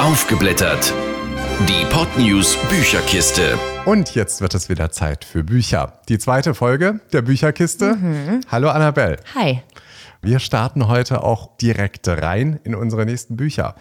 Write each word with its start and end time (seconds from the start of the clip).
Aufgeblättert. 0.00 0.94
Die 1.68 1.84
Podnews 1.90 2.56
Bücherkiste. 2.70 3.58
Und 3.84 4.14
jetzt 4.14 4.40
wird 4.40 4.54
es 4.54 4.70
wieder 4.70 4.90
Zeit 4.90 5.26
für 5.26 5.44
Bücher. 5.44 6.00
Die 6.08 6.18
zweite 6.18 6.54
Folge 6.54 7.00
der 7.12 7.20
Bücherkiste. 7.20 7.98
Hallo 8.50 8.70
Annabelle. 8.70 9.18
Hi. 9.34 9.60
Wir 10.22 10.38
starten 10.38 10.88
heute 10.88 11.22
auch 11.22 11.54
direkt 11.58 12.08
rein 12.08 12.58
in 12.64 12.74
unsere 12.74 13.04
nächsten 13.04 13.36
Bücher, 13.36 13.74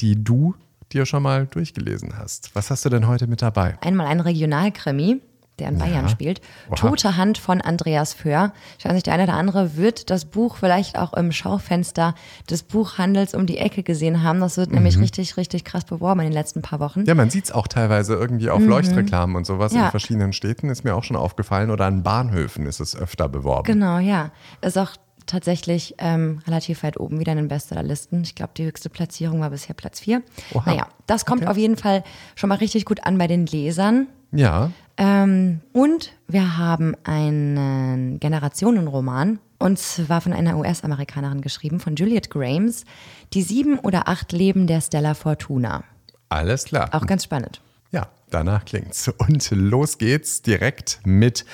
die 0.00 0.24
du 0.24 0.54
dir 0.92 1.04
schon 1.04 1.22
mal 1.22 1.46
durchgelesen 1.46 2.16
hast. 2.16 2.54
Was 2.54 2.70
hast 2.70 2.86
du 2.86 2.88
denn 2.88 3.06
heute 3.06 3.26
mit 3.26 3.42
dabei? 3.42 3.76
Einmal 3.82 4.06
ein 4.06 4.20
Regionalkrimi, 4.20 5.20
der 5.58 5.68
in 5.68 5.78
Bayern 5.78 6.08
spielt. 6.08 6.40
Oha. 6.68 6.74
Tote 6.76 7.16
Hand 7.16 7.38
von 7.38 7.60
Andreas 7.60 8.12
Föhr. 8.14 8.52
Ich 8.78 8.84
weiß 8.84 8.92
nicht, 8.92 9.06
der 9.06 9.14
eine 9.14 9.24
oder 9.24 9.34
andere 9.34 9.76
wird 9.76 10.10
das 10.10 10.24
Buch 10.26 10.56
vielleicht 10.56 10.98
auch 10.98 11.14
im 11.14 11.32
Schaufenster 11.32 12.14
des 12.50 12.62
Buchhandels 12.62 13.34
um 13.34 13.46
die 13.46 13.58
Ecke 13.58 13.82
gesehen 13.82 14.22
haben. 14.22 14.40
Das 14.40 14.56
wird 14.56 14.70
nämlich 14.72 14.98
richtig, 14.98 15.36
richtig 15.36 15.64
krass 15.64 15.84
beworben 15.84 16.20
in 16.20 16.26
den 16.26 16.32
letzten 16.34 16.62
paar 16.62 16.80
Wochen. 16.80 17.04
Ja, 17.06 17.14
man 17.14 17.30
sieht 17.30 17.44
es 17.46 17.52
auch 17.52 17.68
teilweise 17.68 18.14
irgendwie 18.14 18.50
auf 18.50 18.62
Leuchtreklamen 18.64 19.34
und 19.36 19.46
sowas 19.46 19.72
in 19.72 19.78
Ja. 19.78 19.90
verschiedenen 19.90 20.32
Städten, 20.32 20.68
ist 20.68 20.84
mir 20.84 20.94
auch 20.94 21.04
schon 21.04 21.16
aufgefallen. 21.16 21.70
Oder 21.70 21.86
an 21.86 22.02
Bahnhöfen 22.02 22.66
ist 22.66 22.80
es 22.80 22.94
öfter 22.96 23.28
beworben. 23.28 23.64
Genau, 23.64 23.98
ja. 23.98 24.30
Ist 24.60 24.76
auch 24.78 24.90
tatsächlich 25.26 25.94
ähm, 25.98 26.40
relativ 26.46 26.82
weit 26.82 27.00
oben 27.00 27.18
wieder 27.18 27.32
in 27.32 27.38
den 27.38 27.48
Bestsellerlisten. 27.48 28.22
Ich 28.22 28.34
glaube, 28.34 28.52
die 28.56 28.64
höchste 28.64 28.88
Platzierung 28.90 29.40
war 29.40 29.50
bisher 29.50 29.74
Platz 29.74 30.00
4. 30.00 30.22
Oha. 30.54 30.62
Naja, 30.70 30.86
das 31.06 31.24
kommt 31.24 31.42
Okay. 31.42 31.50
auf 31.50 31.56
jeden 31.56 31.76
Fall 31.76 32.04
schon 32.36 32.48
mal 32.48 32.56
richtig 32.58 32.84
gut 32.84 33.04
an 33.04 33.18
bei 33.18 33.26
den 33.26 33.46
Lesern. 33.46 34.06
Ja, 34.32 34.70
Ähm, 34.98 35.60
und 35.72 36.12
wir 36.26 36.56
haben 36.56 36.94
einen 37.04 38.18
Generationenroman, 38.20 39.38
und 39.58 39.78
zwar 39.78 40.20
von 40.20 40.32
einer 40.32 40.56
US-Amerikanerin 40.58 41.40
geschrieben, 41.42 41.80
von 41.80 41.96
Juliet 41.96 42.30
Grames, 42.30 42.84
Die 43.32 43.42
sieben 43.42 43.78
oder 43.78 44.08
acht 44.08 44.32
Leben 44.32 44.66
der 44.66 44.80
Stella 44.80 45.14
Fortuna. 45.14 45.84
alles 46.28 46.64
klar. 46.64 46.88
Auch 46.92 47.06
ganz 47.06 47.24
spannend. 47.24 47.60
Ja, 47.92 48.08
danach 48.30 48.64
klingt's. 48.64 49.08
Und 49.18 49.50
los 49.50 49.98
geht's 49.98 50.42
direkt 50.42 51.00
mit 51.04 51.44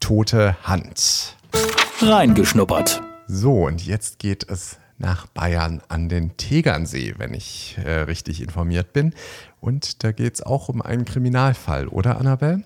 Tote 0.00 0.56
Hand. 0.64 1.36
Reingeschnuppert. 2.00 3.02
So, 3.28 3.66
und 3.66 3.84
jetzt 3.84 4.18
geht 4.18 4.48
es 4.50 4.78
nach 4.98 5.26
Bayern 5.26 5.82
an 5.88 6.08
den 6.08 6.36
Tegernsee, 6.36 7.14
wenn 7.18 7.34
ich 7.34 7.76
äh, 7.84 7.90
richtig 8.00 8.40
informiert 8.42 8.92
bin. 8.92 9.14
Und 9.66 10.04
da 10.04 10.12
geht's 10.12 10.42
auch 10.44 10.68
um 10.68 10.80
einen 10.80 11.04
Kriminalfall, 11.04 11.88
oder 11.88 12.18
Annabelle? 12.18 12.62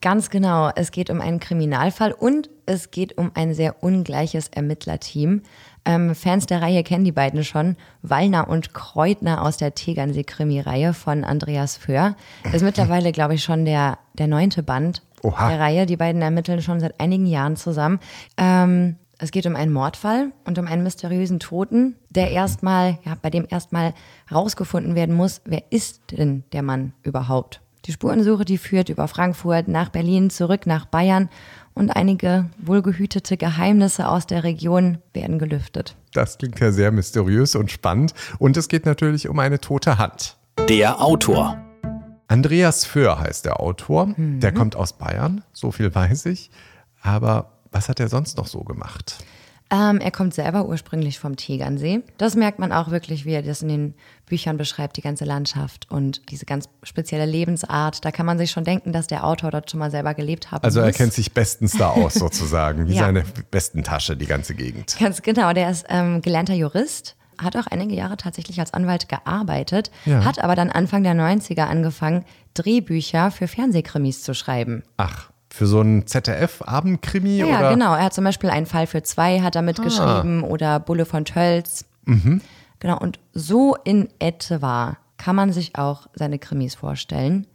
Ganz 0.00 0.30
genau, 0.30 0.70
es 0.76 0.92
geht 0.92 1.10
um 1.10 1.20
einen 1.20 1.40
Kriminalfall 1.40 2.12
und 2.12 2.50
es 2.66 2.92
geht 2.92 3.18
um 3.18 3.32
ein 3.34 3.52
sehr 3.52 3.82
ungleiches 3.82 4.46
Ermittlerteam. 4.48 5.42
Ähm, 5.84 6.14
Fans 6.14 6.46
der 6.46 6.62
Reihe 6.62 6.84
kennen 6.84 7.04
die 7.04 7.10
beiden 7.10 7.42
schon. 7.42 7.76
Wallner 8.02 8.48
und 8.48 8.74
Kreutner 8.74 9.42
aus 9.42 9.56
der 9.56 9.74
Tegernsee-Krimi-Reihe 9.74 10.94
von 10.94 11.24
Andreas 11.24 11.76
Föhr. 11.76 12.14
Ist 12.52 12.62
mittlerweile, 12.64 13.10
glaube 13.10 13.34
ich, 13.34 13.42
schon 13.42 13.64
der, 13.64 13.98
der 14.14 14.28
neunte 14.28 14.62
Band 14.62 15.02
Oha. 15.22 15.48
der 15.48 15.58
Reihe. 15.58 15.86
Die 15.86 15.96
beiden 15.96 16.22
ermitteln 16.22 16.62
schon 16.62 16.78
seit 16.78 17.00
einigen 17.00 17.26
Jahren 17.26 17.56
zusammen. 17.56 17.98
Ähm, 18.36 18.96
es 19.18 19.30
geht 19.30 19.46
um 19.46 19.56
einen 19.56 19.72
Mordfall 19.72 20.32
und 20.44 20.58
um 20.58 20.66
einen 20.66 20.82
mysteriösen 20.82 21.40
Toten, 21.40 21.96
der 22.10 22.30
erstmal, 22.30 22.98
ja, 23.04 23.16
bei 23.20 23.30
dem 23.30 23.46
erstmal 23.48 23.94
rausgefunden 24.30 24.94
werden 24.94 25.14
muss, 25.14 25.40
wer 25.44 25.62
ist 25.70 26.02
denn 26.10 26.44
der 26.52 26.62
Mann 26.62 26.92
überhaupt? 27.02 27.60
Die 27.86 27.92
Spurensuche, 27.92 28.44
die 28.44 28.58
führt 28.58 28.88
über 28.88 29.06
Frankfurt 29.08 29.68
nach 29.68 29.90
Berlin, 29.90 30.28
zurück 30.28 30.66
nach 30.66 30.86
Bayern 30.86 31.28
und 31.72 31.90
einige 31.90 32.50
wohlgehütete 32.58 33.36
Geheimnisse 33.36 34.08
aus 34.08 34.26
der 34.26 34.44
Region 34.44 34.98
werden 35.12 35.38
gelüftet. 35.38 35.96
Das 36.12 36.36
klingt 36.36 36.58
ja 36.58 36.72
sehr 36.72 36.90
mysteriös 36.90 37.54
und 37.54 37.70
spannend. 37.70 38.12
Und 38.38 38.56
es 38.56 38.68
geht 38.68 38.86
natürlich 38.86 39.28
um 39.28 39.38
eine 39.38 39.60
tote 39.60 39.98
Hand. 39.98 40.36
Der 40.68 41.00
Autor. 41.00 41.58
Andreas 42.28 42.84
Föhr 42.84 43.20
heißt 43.20 43.44
der 43.44 43.60
Autor. 43.60 44.14
Der 44.16 44.52
kommt 44.52 44.74
aus 44.74 44.94
Bayern, 44.94 45.44
so 45.52 45.70
viel 45.70 45.94
weiß 45.94 46.26
ich. 46.26 46.50
Aber 47.02 47.55
was 47.76 47.88
hat 47.88 48.00
er 48.00 48.08
sonst 48.08 48.36
noch 48.36 48.46
so 48.46 48.60
gemacht? 48.64 49.18
Ähm, 49.68 49.98
er 49.98 50.12
kommt 50.12 50.32
selber 50.32 50.66
ursprünglich 50.68 51.18
vom 51.18 51.34
Tegernsee. 51.34 52.02
Das 52.18 52.36
merkt 52.36 52.60
man 52.60 52.70
auch 52.70 52.92
wirklich, 52.92 53.24
wie 53.24 53.32
er 53.32 53.42
das 53.42 53.62
in 53.62 53.68
den 53.68 53.94
Büchern 54.24 54.56
beschreibt, 54.58 54.96
die 54.96 55.00
ganze 55.00 55.24
Landschaft 55.24 55.90
und 55.90 56.30
diese 56.30 56.46
ganz 56.46 56.68
spezielle 56.84 57.26
Lebensart. 57.26 58.04
Da 58.04 58.12
kann 58.12 58.26
man 58.26 58.38
sich 58.38 58.52
schon 58.52 58.62
denken, 58.62 58.92
dass 58.92 59.08
der 59.08 59.24
Autor 59.24 59.50
dort 59.50 59.68
schon 59.68 59.80
mal 59.80 59.90
selber 59.90 60.14
gelebt 60.14 60.52
haben 60.52 60.62
Also 60.62 60.78
er 60.78 60.86
muss. 60.86 60.96
kennt 60.96 61.12
sich 61.14 61.32
bestens 61.34 61.72
da 61.76 61.88
aus, 61.90 62.14
sozusagen, 62.26 62.86
wie 62.86 62.94
Ja. 62.94 63.06
seine 63.06 63.24
besten 63.50 63.82
Tasche, 63.82 64.16
die 64.16 64.26
ganze 64.26 64.54
Gegend. 64.54 64.96
Ganz 65.00 65.20
genau, 65.22 65.52
der 65.52 65.68
ist 65.68 65.84
ähm, 65.88 66.22
gelernter 66.22 66.54
Jurist, 66.54 67.16
hat 67.36 67.56
auch 67.56 67.66
einige 67.66 67.96
Jahre 67.96 68.16
tatsächlich 68.16 68.60
als 68.60 68.72
Anwalt 68.72 69.08
gearbeitet, 69.08 69.90
Ja. 70.04 70.24
hat 70.24 70.38
aber 70.38 70.54
dann 70.54 70.70
Anfang 70.70 71.02
der 71.02 71.14
90er 71.14 71.64
angefangen, 71.64 72.24
Drehbücher 72.54 73.32
für 73.32 73.48
Fernsehkrimis 73.48 74.22
zu 74.22 74.32
schreiben. 74.32 74.84
Ach, 74.96 75.30
für 75.56 75.66
so 75.66 75.80
einen 75.80 76.06
ZDF-Abendkrimi 76.06 77.38
Ja, 77.38 77.46
oder? 77.46 77.56
Ah. 77.56 77.62
ja, 77.62 77.70
genau. 77.70 77.94
Er 77.94 78.04
hat 78.04 78.14
zum 78.14 78.24
Beispiel 78.24 78.50
einen 78.50 78.66
Fall 78.66 78.86
für 78.86 79.02
zwei 79.02 79.40
hat 79.40 79.56
er 79.56 79.62
mitgeschrieben 79.62 80.42
oder 80.42 80.78
Bulle 80.80 81.06
von 81.06 81.24
Tölz. 81.24 81.86
Mhm. 82.04 82.42
Genau, 82.78 82.98
und 82.98 83.18
so 83.32 83.74
in 83.84 84.08
etwa 84.18 84.98
kann 85.16 85.34
man 85.34 85.52
sich 85.52 85.78
auch 85.78 86.08
seine 86.12 86.38
Krimis 86.38 86.74
vorstellen. 86.74 87.46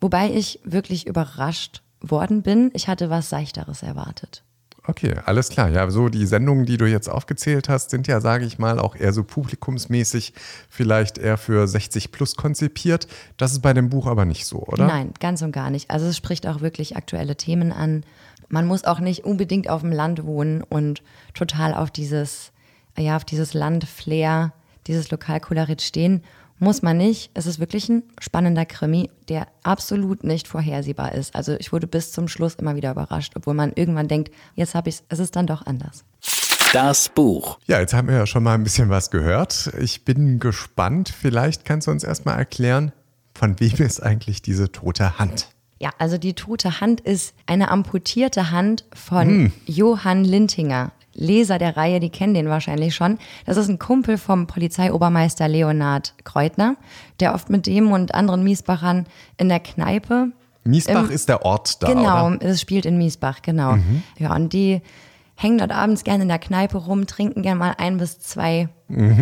Wobei 0.00 0.30
ich 0.30 0.60
wirklich 0.64 1.06
überrascht 1.06 1.82
worden 2.00 2.42
bin. 2.42 2.70
Ich 2.74 2.86
hatte 2.88 3.10
was 3.10 3.28
Seichteres 3.28 3.82
erwartet. 3.82 4.44
Okay, 4.84 5.14
alles 5.26 5.48
klar. 5.48 5.68
Ja, 5.68 5.88
so 5.90 6.08
die 6.08 6.26
Sendungen, 6.26 6.66
die 6.66 6.76
du 6.76 6.86
jetzt 6.86 7.08
aufgezählt 7.08 7.68
hast, 7.68 7.90
sind 7.90 8.08
ja, 8.08 8.20
sage 8.20 8.44
ich 8.44 8.58
mal, 8.58 8.80
auch 8.80 8.96
eher 8.96 9.12
so 9.12 9.22
publikumsmäßig, 9.22 10.34
vielleicht 10.68 11.18
eher 11.18 11.38
für 11.38 11.68
60 11.68 12.10
plus 12.10 12.34
konzipiert. 12.34 13.06
Das 13.36 13.52
ist 13.52 13.60
bei 13.60 13.74
dem 13.74 13.90
Buch 13.90 14.06
aber 14.06 14.24
nicht 14.24 14.44
so, 14.44 14.58
oder? 14.58 14.86
Nein, 14.86 15.12
ganz 15.20 15.40
und 15.42 15.52
gar 15.52 15.70
nicht. 15.70 15.90
Also 15.90 16.06
es 16.06 16.16
spricht 16.16 16.48
auch 16.48 16.62
wirklich 16.62 16.96
aktuelle 16.96 17.36
Themen 17.36 17.70
an. 17.70 18.02
Man 18.48 18.66
muss 18.66 18.84
auch 18.84 18.98
nicht 18.98 19.24
unbedingt 19.24 19.70
auf 19.70 19.82
dem 19.82 19.92
Land 19.92 20.24
wohnen 20.24 20.62
und 20.62 21.02
total 21.32 21.74
auf 21.74 21.92
dieses, 21.92 22.50
ja, 22.98 23.16
auf 23.16 23.24
dieses 23.24 23.54
Land-Flair, 23.54 24.52
dieses 24.88 25.12
Lokalkolorit 25.12 25.80
stehen. 25.80 26.24
Muss 26.62 26.80
man 26.80 26.96
nicht. 26.96 27.32
Es 27.34 27.46
ist 27.46 27.58
wirklich 27.58 27.88
ein 27.88 28.04
spannender 28.20 28.64
Krimi, 28.64 29.10
der 29.28 29.48
absolut 29.64 30.22
nicht 30.22 30.46
vorhersehbar 30.46 31.10
ist. 31.10 31.34
Also 31.34 31.56
ich 31.58 31.72
wurde 31.72 31.88
bis 31.88 32.12
zum 32.12 32.28
Schluss 32.28 32.54
immer 32.54 32.76
wieder 32.76 32.92
überrascht, 32.92 33.32
obwohl 33.34 33.54
man 33.54 33.72
irgendwann 33.74 34.06
denkt, 34.06 34.32
jetzt 34.54 34.76
habe 34.76 34.88
ich 34.88 34.94
es, 34.94 35.02
es 35.08 35.18
ist 35.18 35.34
dann 35.34 35.48
doch 35.48 35.66
anders. 35.66 36.04
Das 36.72 37.08
Buch. 37.08 37.58
Ja, 37.66 37.80
jetzt 37.80 37.94
haben 37.94 38.06
wir 38.06 38.14
ja 38.14 38.26
schon 38.28 38.44
mal 38.44 38.54
ein 38.54 38.62
bisschen 38.62 38.90
was 38.90 39.10
gehört. 39.10 39.72
Ich 39.80 40.04
bin 40.04 40.38
gespannt. 40.38 41.08
Vielleicht 41.08 41.64
kannst 41.64 41.88
du 41.88 41.90
uns 41.90 42.04
erstmal 42.04 42.38
erklären, 42.38 42.92
von 43.34 43.58
wem 43.58 43.84
ist 43.84 44.00
eigentlich 44.00 44.40
diese 44.40 44.70
tote 44.70 45.18
Hand? 45.18 45.48
Ja, 45.80 45.90
also 45.98 46.16
die 46.16 46.34
tote 46.34 46.80
Hand 46.80 47.00
ist 47.00 47.34
eine 47.46 47.72
amputierte 47.72 48.52
Hand 48.52 48.84
von 48.94 49.52
Johann 49.66 50.22
Lintinger. 50.22 50.92
Leser 51.14 51.58
der 51.58 51.76
Reihe, 51.76 52.00
die 52.00 52.10
kennen 52.10 52.34
den 52.34 52.48
wahrscheinlich 52.48 52.94
schon. 52.94 53.18
Das 53.44 53.56
ist 53.56 53.68
ein 53.68 53.78
Kumpel 53.78 54.18
vom 54.18 54.46
Polizeiobermeister 54.46 55.48
Leonhard 55.48 56.14
Kreutner, 56.24 56.76
der 57.20 57.34
oft 57.34 57.50
mit 57.50 57.66
dem 57.66 57.92
und 57.92 58.14
anderen 58.14 58.42
Miesbachern 58.44 59.06
in 59.36 59.48
der 59.48 59.60
Kneipe. 59.60 60.28
Miesbach 60.64 61.10
ist 61.10 61.28
der 61.28 61.44
Ort 61.44 61.82
da, 61.82 61.88
genau, 61.88 62.28
oder? 62.28 62.42
es 62.42 62.60
spielt 62.60 62.86
in 62.86 62.96
Miesbach, 62.96 63.42
genau. 63.42 63.76
Ja, 64.18 64.34
und 64.34 64.52
die 64.52 64.80
hängen 65.34 65.58
dort 65.58 65.72
abends 65.72 66.04
gerne 66.04 66.22
in 66.22 66.28
der 66.28 66.38
Kneipe 66.38 66.78
rum, 66.78 67.06
trinken 67.06 67.42
gerne 67.42 67.58
mal 67.58 67.74
ein 67.78 67.98
bis 67.98 68.20
zwei, 68.20 68.68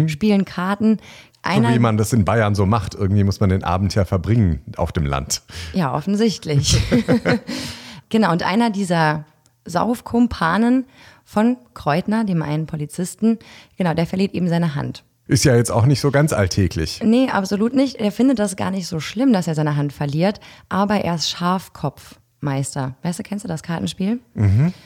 spielen 0.06 0.44
Karten. 0.44 0.98
So 1.42 1.50
Einer, 1.50 1.74
wie 1.74 1.78
man 1.78 1.96
das 1.96 2.12
in 2.12 2.26
Bayern 2.26 2.54
so 2.54 2.66
macht. 2.66 2.94
Irgendwie 2.94 3.24
muss 3.24 3.40
man 3.40 3.48
den 3.48 3.64
Abend 3.64 3.94
ja 3.94 4.04
verbringen 4.04 4.60
auf 4.76 4.92
dem 4.92 5.06
Land. 5.06 5.40
Ja, 5.72 5.94
offensichtlich. 5.94 6.78
genau, 8.10 8.30
und 8.30 8.42
einer 8.42 8.68
dieser 8.68 9.24
Saufkumpanen 9.64 10.84
von 11.30 11.58
Kreutner, 11.74 12.24
dem 12.24 12.42
einen 12.42 12.66
Polizisten, 12.66 13.38
genau, 13.76 13.94
der 13.94 14.06
verliert 14.06 14.34
eben 14.34 14.48
seine 14.48 14.74
Hand. 14.74 15.04
Ist 15.28 15.44
ja 15.44 15.54
jetzt 15.54 15.70
auch 15.70 15.86
nicht 15.86 16.00
so 16.00 16.10
ganz 16.10 16.32
alltäglich. 16.32 17.00
Nee, 17.04 17.28
absolut 17.28 17.72
nicht. 17.72 18.00
Er 18.00 18.10
findet 18.10 18.40
das 18.40 18.56
gar 18.56 18.72
nicht 18.72 18.88
so 18.88 18.98
schlimm, 18.98 19.32
dass 19.32 19.46
er 19.46 19.54
seine 19.54 19.76
Hand 19.76 19.92
verliert, 19.92 20.40
aber 20.68 20.96
er 20.96 21.14
ist 21.14 21.30
Schafkopfmeister. 21.30 22.96
Weißt 23.04 23.20
du, 23.20 23.22
kennst 23.22 23.44
du 23.44 23.48
das 23.48 23.62
Kartenspiel? 23.62 24.18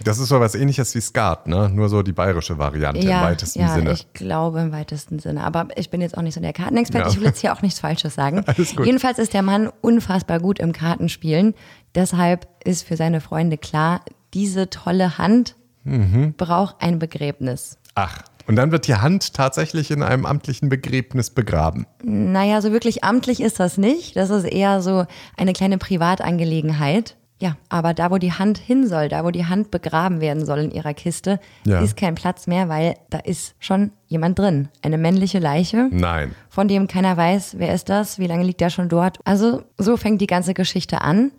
Das 0.04 0.18
ist 0.18 0.28
so 0.28 0.38
was 0.38 0.54
ähnliches 0.54 0.94
wie 0.94 1.00
Skat, 1.00 1.46
ne? 1.46 1.70
Nur 1.70 1.88
so 1.88 2.02
die 2.02 2.12
bayerische 2.12 2.58
Variante 2.58 3.00
im 3.00 3.08
weitesten 3.08 3.60
ja, 3.60 3.74
Sinne. 3.74 3.92
ich 3.92 4.12
glaube 4.12 4.60
im 4.60 4.70
weitesten 4.70 5.20
Sinne. 5.20 5.44
Aber 5.44 5.68
ich 5.76 5.88
bin 5.88 6.02
jetzt 6.02 6.18
auch 6.18 6.22
nicht 6.22 6.34
so 6.34 6.42
der 6.42 6.52
Kartenexperte. 6.52 7.08
Ja. 7.08 7.10
Ich 7.10 7.18
will 7.20 7.26
jetzt 7.26 7.40
hier 7.40 7.54
auch 7.54 7.62
nichts 7.62 7.80
Falsches 7.80 8.14
sagen. 8.14 8.44
Alles 8.46 8.76
gut. 8.76 8.84
Jedenfalls 8.84 9.18
ist 9.18 9.32
der 9.32 9.40
Mann 9.42 9.70
unfassbar 9.80 10.40
gut 10.40 10.58
im 10.58 10.74
Kartenspielen. 10.74 11.54
Deshalb 11.94 12.46
ist 12.62 12.86
für 12.86 12.98
seine 12.98 13.22
Freunde 13.22 13.56
klar, 13.56 14.02
diese 14.34 14.68
tolle 14.68 15.16
Hand 15.16 15.56
Mhm. 15.84 16.34
braucht 16.36 16.76
ein 16.80 16.98
Begräbnis. 16.98 17.78
Ach, 17.94 18.22
und 18.46 18.56
dann 18.56 18.72
wird 18.72 18.86
die 18.88 18.96
Hand 18.96 19.34
tatsächlich 19.34 19.90
in 19.90 20.02
einem 20.02 20.26
amtlichen 20.26 20.68
Begräbnis 20.68 21.30
begraben. 21.30 21.86
Naja, 22.02 22.60
so 22.60 22.72
wirklich 22.72 23.02
amtlich 23.04 23.40
ist 23.40 23.58
das 23.60 23.78
nicht. 23.78 24.16
Das 24.16 24.30
ist 24.30 24.44
eher 24.44 24.82
so 24.82 25.06
eine 25.36 25.52
kleine 25.54 25.78
Privatangelegenheit. 25.78 27.16
Ja, 27.40 27.56
aber 27.68 27.94
da, 27.94 28.10
wo 28.10 28.18
die 28.18 28.32
Hand 28.32 28.58
hin 28.58 28.86
soll, 28.86 29.08
da, 29.08 29.24
wo 29.24 29.30
die 29.30 29.44
Hand 29.46 29.70
begraben 29.70 30.20
werden 30.20 30.46
soll 30.46 30.60
in 30.60 30.70
ihrer 30.70 30.94
Kiste, 30.94 31.40
Ja. 31.66 31.80
ist 31.80 31.96
kein 31.96 32.14
Platz 32.14 32.46
mehr, 32.46 32.68
weil 32.68 32.94
da 33.10 33.18
ist 33.18 33.54
schon 33.58 33.90
jemand 34.06 34.38
drin. 34.38 34.68
Eine 34.82 34.98
männliche 34.98 35.40
Leiche, 35.40 35.88
Nein. 35.90 36.34
von 36.48 36.68
dem 36.68 36.86
keiner 36.86 37.16
weiß, 37.16 37.56
wer 37.58 37.74
ist 37.74 37.88
das, 37.88 38.18
wie 38.18 38.28
lange 38.28 38.44
liegt 38.44 38.60
der 38.60 38.70
schon 38.70 38.88
dort. 38.88 39.18
Also 39.24 39.62
so 39.78 39.96
fängt 39.96 40.20
die 40.20 40.26
ganze 40.28 40.54
Geschichte 40.54 41.00
an 41.02 41.32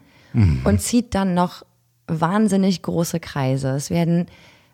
und 0.65 0.81
zieht 0.81 1.15
dann 1.15 1.33
noch 1.33 1.63
wahnsinnig 2.07 2.81
große 2.81 3.19
Kreise. 3.19 3.69
Es 3.69 3.89
werden 3.89 4.27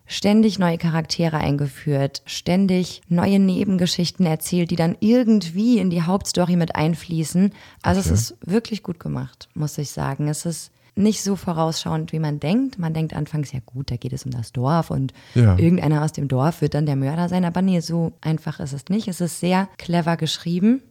ständig 0.06 0.60
neue 0.60 0.78
Charaktere 0.78 1.38
eingeführt, 1.38 2.22
ständig 2.26 3.02
neue 3.08 3.40
Nebengeschichten 3.40 4.26
erzählt, 4.26 4.70
die 4.72 4.76
dann 4.76 4.98
irgendwie 5.00 5.78
in 5.80 5.90
die 5.90 6.02
Hauptstory 6.02 6.56
mit 6.58 6.76
einfließen. 6.76 7.54
Also 7.82 8.02
es 8.02 8.08
ist 8.08 8.38
wirklich 8.46 8.84
gut 8.84 9.00
gemacht, 9.00 9.48
muss 9.54 9.78
ich 9.78 9.92
sagen. 9.92 10.28
Es 10.28 10.46
ist 10.46 10.72
nicht 10.96 11.24
so 11.24 11.38
vorausschauend, 11.38 12.12
wie 12.12 12.20
man 12.20 12.42
denkt. 12.42 12.78
Man 12.78 12.94
denkt 12.94 13.14
anfangs, 13.16 13.54
ja 13.54 13.60
gut, 13.66 13.90
da 13.92 13.96
geht 13.96 14.12
es 14.12 14.26
um 14.26 14.32
das 14.32 14.52
Dorf 14.52 14.92
und 14.92 15.14
Ja. 15.36 15.58
irgendeiner 15.58 16.04
aus 16.04 16.12
dem 16.12 16.28
Dorf 16.28 16.60
wird 16.60 16.74
dann 16.74 16.86
der 16.86 16.98
Mörder 16.98 17.30
sein. 17.30 17.46
Aber 17.46 17.62
nee, 17.62 17.80
so 17.80 18.12
einfach 18.20 18.60
ist 18.60 18.74
es 18.74 18.86
nicht. 18.90 19.08
Es 19.08 19.22
ist 19.22 19.40
sehr 19.40 19.70
clever 19.78 20.18
geschrieben, 20.18 20.82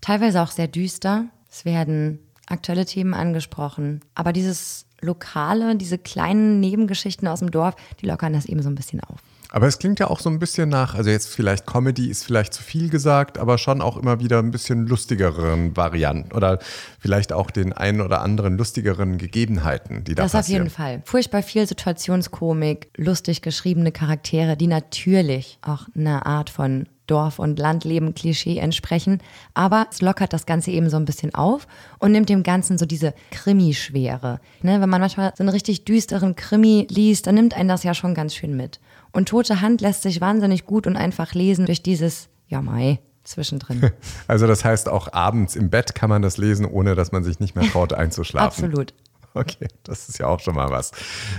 teilweise 0.00 0.40
auch 0.42 0.52
sehr 0.52 0.68
düster. 0.68 1.24
Es 1.50 1.64
werden 1.64 2.20
aktuelle 2.46 2.84
Themen 2.84 3.14
angesprochen. 3.14 4.00
Aber 4.14 4.32
dieses 4.32 4.86
Lokale, 5.00 5.76
diese 5.76 5.98
kleinen 5.98 6.60
Nebengeschichten 6.60 7.26
aus 7.28 7.40
dem 7.40 7.50
Dorf, 7.50 7.74
die 8.00 8.06
lockern 8.06 8.32
das 8.32 8.46
eben 8.46 8.62
so 8.62 8.68
ein 8.68 8.74
bisschen 8.74 9.00
auf. 9.00 9.18
Aber 9.52 9.66
es 9.66 9.78
klingt 9.80 9.98
ja 9.98 10.06
auch 10.08 10.20
so 10.20 10.30
ein 10.30 10.38
bisschen 10.38 10.68
nach, 10.68 10.94
also 10.94 11.10
jetzt 11.10 11.26
vielleicht 11.26 11.66
Comedy 11.66 12.08
ist 12.08 12.22
vielleicht 12.24 12.54
zu 12.54 12.62
viel 12.62 12.88
gesagt, 12.88 13.36
aber 13.36 13.58
schon 13.58 13.80
auch 13.82 13.96
immer 13.96 14.20
wieder 14.20 14.38
ein 14.38 14.52
bisschen 14.52 14.86
lustigeren 14.86 15.76
Varianten 15.76 16.32
oder 16.32 16.60
vielleicht 17.00 17.32
auch 17.32 17.50
den 17.50 17.72
einen 17.72 18.00
oder 18.00 18.20
anderen 18.20 18.56
lustigeren 18.56 19.18
Gegebenheiten, 19.18 20.04
die 20.04 20.14
da 20.14 20.22
Das 20.22 20.36
auf 20.36 20.40
passieren. 20.42 20.62
jeden 20.64 20.74
Fall. 20.74 21.02
Furchtbar 21.04 21.42
viel 21.42 21.66
Situationskomik, 21.66 22.90
lustig 22.96 23.42
geschriebene 23.42 23.90
Charaktere, 23.90 24.56
die 24.56 24.68
natürlich 24.68 25.58
auch 25.62 25.86
einer 25.96 26.26
Art 26.26 26.48
von 26.50 26.86
Dorf- 27.08 27.40
und 27.40 27.58
Landleben-Klischee 27.58 28.58
entsprechen. 28.58 29.18
Aber 29.52 29.88
es 29.90 30.00
lockert 30.00 30.32
das 30.32 30.46
Ganze 30.46 30.70
eben 30.70 30.88
so 30.88 30.96
ein 30.96 31.04
bisschen 31.04 31.34
auf 31.34 31.66
und 31.98 32.12
nimmt 32.12 32.28
dem 32.28 32.44
Ganzen 32.44 32.78
so 32.78 32.86
diese 32.86 33.14
Krimi-Schwere. 33.32 34.40
Ne, 34.62 34.80
wenn 34.80 34.88
man 34.90 35.00
manchmal 35.00 35.32
so 35.36 35.42
einen 35.42 35.48
richtig 35.48 35.84
düsteren 35.84 36.36
Krimi 36.36 36.86
liest, 36.90 37.26
dann 37.26 37.34
nimmt 37.34 37.56
einen 37.56 37.68
das 37.68 37.82
ja 37.82 37.94
schon 37.94 38.14
ganz 38.14 38.34
schön 38.34 38.56
mit. 38.56 38.80
Und 39.12 39.28
Tote 39.28 39.60
Hand 39.60 39.80
lässt 39.80 40.02
sich 40.02 40.20
wahnsinnig 40.20 40.66
gut 40.66 40.86
und 40.86 40.96
einfach 40.96 41.34
lesen 41.34 41.66
durch 41.66 41.82
dieses, 41.82 42.28
ja 42.48 42.62
mai, 42.62 43.00
zwischendrin. 43.24 43.90
Also 44.28 44.46
das 44.46 44.64
heißt, 44.64 44.88
auch 44.88 45.12
abends 45.12 45.56
im 45.56 45.70
Bett 45.70 45.94
kann 45.94 46.10
man 46.10 46.22
das 46.22 46.36
lesen, 46.36 46.66
ohne 46.66 46.94
dass 46.94 47.12
man 47.12 47.24
sich 47.24 47.40
nicht 47.40 47.56
mehr 47.56 47.68
traut 47.68 47.92
einzuschlafen. 47.94 48.64
Absolut. 48.64 48.94
Okay, 49.34 49.68
das 49.84 50.08
ist 50.08 50.18
ja 50.18 50.26
auch 50.26 50.40
schon 50.40 50.56
mal 50.56 50.70
was. 50.70 50.90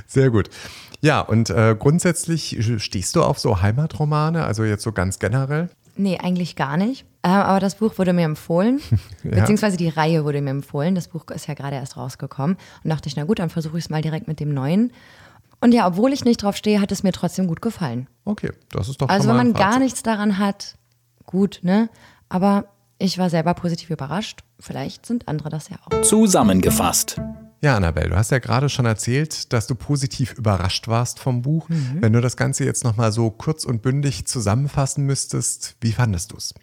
Sehr 0.08 0.30
gut. 0.30 0.50
Ja, 1.02 1.20
und 1.20 1.50
äh, 1.50 1.76
grundsätzlich 1.78 2.58
stehst 2.78 3.16
du 3.16 3.24
auf 3.24 3.40
so 3.40 3.62
Heimatromane, 3.62 4.46
also 4.46 4.64
jetzt 4.64 4.84
so 4.84 4.92
ganz 4.92 5.20
generell? 5.20 5.70
Nee, 5.96 6.18
eigentlich 6.18 6.56
gar 6.56 6.78
nicht. 6.78 7.06
Äh, 7.24 7.30
aber 7.30 7.60
das 7.60 7.76
Buch 7.76 7.98
wurde 7.98 8.14
mir 8.14 8.26
empfohlen, 8.26 8.82
beziehungsweise 9.24 9.78
die 9.78 9.90
Reihe 9.90 10.26
wurde 10.26 10.42
mir 10.42 10.50
empfohlen. 10.50 10.96
Das 10.96 11.08
Buch 11.08 11.26
ist 11.30 11.48
ja 11.48 11.54
gerade 11.54 11.76
erst 11.76 11.98
rausgekommen. 11.98 12.58
Und 12.84 12.90
dachte 12.90 13.08
ich, 13.08 13.16
na 13.16 13.26
gut, 13.26 13.40
dann 13.40 13.50
versuche 13.50 13.78
ich 13.78 13.86
es 13.86 13.90
mal 13.90 14.02
direkt 14.02 14.28
mit 14.28 14.40
dem 14.40 14.54
neuen. 14.54 14.92
Und 15.60 15.74
ja, 15.74 15.86
obwohl 15.88 16.12
ich 16.12 16.26
nicht 16.26 16.42
drauf 16.42 16.58
stehe, 16.58 16.82
hat 16.82 16.92
es 16.92 17.04
mir 17.04 17.12
trotzdem 17.12 17.48
gut 17.48 17.62
gefallen. 17.62 18.08
Okay, 18.26 18.52
das 18.72 18.90
ist 18.90 19.02
doch 19.02 19.10
Also 19.10 19.30
wenn 19.30 19.36
man 19.36 19.48
ein 19.50 19.54
gar 19.54 19.78
nichts 19.78 20.02
daran 20.02 20.40
hat, 20.40 20.76
gut, 21.26 21.60
ne? 21.62 21.90
Aber 22.30 22.66
ich 22.98 23.18
war 23.20 23.30
selber 23.30 23.54
positiv 23.54 23.92
überrascht. 23.92 24.40
Vielleicht 24.60 25.06
sind 25.06 25.28
andere 25.28 25.50
das 25.50 25.70
ja 25.70 25.78
auch. 25.86 26.02
Zusammengefasst. 26.02 27.22
Ja, 27.62 27.76
Annabelle, 27.76 28.10
du 28.10 28.16
hast 28.16 28.32
ja 28.32 28.40
gerade 28.40 28.70
schon 28.70 28.88
erzählt, 28.88 29.54
dass 29.54 29.68
du 29.68 29.76
positiv 29.76 30.34
überrascht 30.34 30.88
warst 30.88 31.20
vom 31.20 31.44
Buch. 31.44 31.68
Wenn 32.00 32.12
du 32.12 32.20
das 32.20 32.36
Ganze 32.36 32.66
jetzt 32.66 32.84
nochmal 32.84 33.12
so 33.12 33.30
kurz 33.30 33.66
und 33.66 33.84
bündig 33.84 34.26
zusammenfassen 34.26 35.06
müsstest, 35.06 35.76
wie 35.80 35.92
fandest 35.92 36.32
du 36.32 36.38
es? 36.38 36.56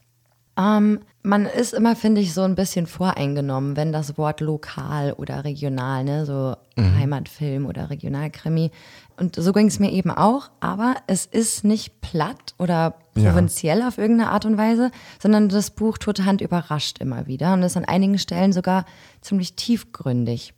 Ähm, 0.58 1.00
man 1.22 1.46
ist 1.46 1.72
immer, 1.74 1.94
finde 1.94 2.20
ich, 2.20 2.32
so 2.34 2.42
ein 2.42 2.54
bisschen 2.54 2.86
voreingenommen, 2.86 3.76
wenn 3.76 3.92
das 3.92 4.16
Wort 4.18 4.40
lokal 4.40 5.12
oder 5.12 5.44
regional, 5.44 6.02
ne, 6.04 6.26
so 6.26 6.56
Heimatfilm 6.78 7.66
oder 7.66 7.90
Regionalkrimi. 7.90 8.70
Und 9.16 9.34
so 9.36 9.52
ging 9.52 9.66
es 9.66 9.78
mir 9.78 9.90
eben 9.92 10.10
auch, 10.10 10.48
aber 10.60 10.94
es 11.06 11.26
ist 11.26 11.64
nicht 11.64 12.00
platt 12.00 12.54
oder 12.58 12.94
Ja. 13.16 13.30
provinziell 13.32 13.82
auf 13.82 13.98
irgendeine 13.98 14.30
Art 14.30 14.46
und 14.46 14.56
Weise, 14.58 14.90
sondern 15.20 15.48
das 15.48 15.70
Buch 15.70 15.98
Tote 15.98 16.24
Hand 16.24 16.40
überrascht 16.40 16.98
immer 17.00 17.26
wieder 17.26 17.52
und 17.52 17.62
ist 17.62 17.76
an 17.76 17.84
einigen 17.84 18.18
Stellen 18.18 18.52
sogar 18.52 18.84
ziemlich 19.20 19.54
tiefgründig. 19.54 20.54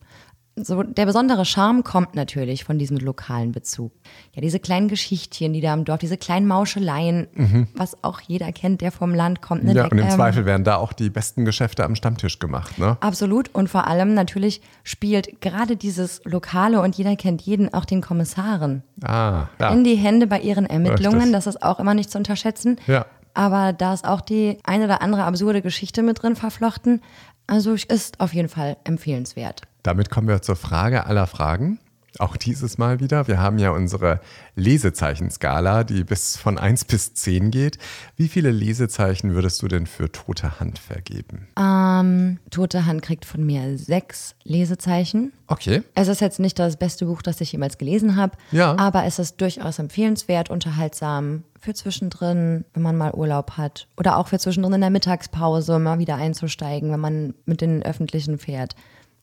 So, 0.56 0.82
der 0.82 1.06
besondere 1.06 1.44
Charme 1.46 1.84
kommt 1.84 2.14
natürlich 2.14 2.64
von 2.64 2.76
diesem 2.78 2.98
lokalen 2.98 3.52
Bezug. 3.52 3.92
Ja, 4.34 4.42
diese 4.42 4.58
kleinen 4.58 4.88
Geschichtchen, 4.88 5.52
die 5.52 5.60
da 5.60 5.72
im 5.72 5.84
Dorf, 5.84 6.00
diese 6.00 6.18
kleinen 6.18 6.46
Mauscheleien, 6.46 7.68
was 7.74 7.96
auch 8.04 8.20
jeder 8.20 8.52
kennt, 8.52 8.80
der 8.82 8.92
vom 8.92 9.14
Land 9.14 9.40
kommt. 9.40 9.64
Ne? 9.64 9.72
Ja, 9.72 9.84
und 9.84 9.92
im 9.92 10.00
Ähm, 10.00 10.10
Zweifel 10.10 10.44
werden 10.44 10.64
da 10.64 10.76
auch 10.76 10.92
die 10.92 11.08
besten 11.08 11.44
Geschäfte 11.46 11.84
am 11.84 11.94
Stammtisch 11.94 12.40
gemacht, 12.40 12.78
ne? 12.78 12.98
Absolut. 13.00 13.54
Und 13.54 13.68
vor 13.68 13.86
allem 13.86 14.12
natürlich 14.12 14.60
spielt 14.82 15.40
gerade 15.40 15.76
dieses 15.76 16.20
Lokale 16.24 16.80
und 16.82 16.96
jeder 16.96 17.16
kennt 17.16 17.40
jeden, 17.42 17.72
auch 17.72 17.84
den 17.86 18.02
Kommissaren, 18.02 18.82
Ah, 19.02 19.46
ja. 19.60 19.70
in 19.70 19.84
die 19.84 19.94
Hände 19.96 20.26
bei 20.26 20.40
ihren 20.40 20.66
Ermittlungen. 20.66 21.14
Richtig. 21.20 21.32
Das 21.32 21.46
ist 21.46 21.62
auch 21.62 21.78
immer 21.78 21.94
nicht 21.94 22.10
zu 22.10 22.18
unterschätzen. 22.18 22.76
Ja. 22.86 23.06
Aber 23.32 23.72
da 23.72 23.94
ist 23.94 24.04
auch 24.04 24.20
die 24.20 24.58
eine 24.64 24.84
oder 24.86 25.00
andere 25.00 25.22
absurde 25.24 25.62
Geschichte 25.62 26.02
mit 26.02 26.22
drin 26.22 26.34
verflochten. 26.36 27.00
Also 27.46 27.74
ist 27.74 28.20
auf 28.20 28.34
jeden 28.34 28.48
Fall 28.48 28.76
empfehlenswert. 28.84 29.62
Damit 29.82 30.10
kommen 30.10 30.28
wir 30.28 30.42
zur 30.42 30.56
Frage 30.56 31.06
aller 31.06 31.26
Fragen. 31.26 31.78
Auch 32.18 32.36
dieses 32.36 32.76
Mal 32.76 32.98
wieder. 32.98 33.28
Wir 33.28 33.38
haben 33.38 33.58
ja 33.58 33.70
unsere 33.70 34.20
Lesezeichen-Skala, 34.56 35.84
die 35.84 36.02
bis 36.02 36.36
von 36.36 36.58
1 36.58 36.84
bis 36.86 37.14
10 37.14 37.50
geht. 37.52 37.78
Wie 38.16 38.26
viele 38.28 38.50
Lesezeichen 38.50 39.34
würdest 39.34 39.62
du 39.62 39.68
denn 39.68 39.86
für 39.86 40.10
tote 40.10 40.58
Hand 40.58 40.78
vergeben? 40.80 41.46
Ähm, 41.58 42.38
Tote 42.50 42.86
Hand 42.86 43.02
kriegt 43.02 43.24
von 43.24 43.44
mir 43.44 43.78
sechs 43.78 44.34
Lesezeichen. 44.42 45.32
Okay. 45.46 45.82
Es 45.94 46.08
ist 46.08 46.20
jetzt 46.20 46.40
nicht 46.40 46.58
das 46.58 46.76
beste 46.76 47.06
Buch, 47.06 47.22
das 47.22 47.40
ich 47.40 47.52
jemals 47.52 47.78
gelesen 47.78 48.16
habe, 48.16 48.36
Ja. 48.50 48.76
aber 48.76 49.04
es 49.04 49.18
ist 49.20 49.40
durchaus 49.40 49.78
empfehlenswert, 49.78 50.50
unterhaltsam 50.50 51.44
für 51.60 51.74
zwischendrin, 51.74 52.64
wenn 52.74 52.82
man 52.82 52.96
mal 52.96 53.12
Urlaub 53.14 53.52
hat 53.52 53.86
oder 53.98 54.16
auch 54.16 54.28
für 54.28 54.38
zwischendrin 54.38 54.72
in 54.74 54.80
der 54.80 54.90
Mittagspause 54.90 55.78
mal 55.78 55.98
wieder 55.98 56.16
einzusteigen, 56.16 56.90
wenn 56.90 57.00
man 57.00 57.34
mit 57.44 57.60
den 57.60 57.82
Öffentlichen 57.82 58.38
fährt. 58.38 58.74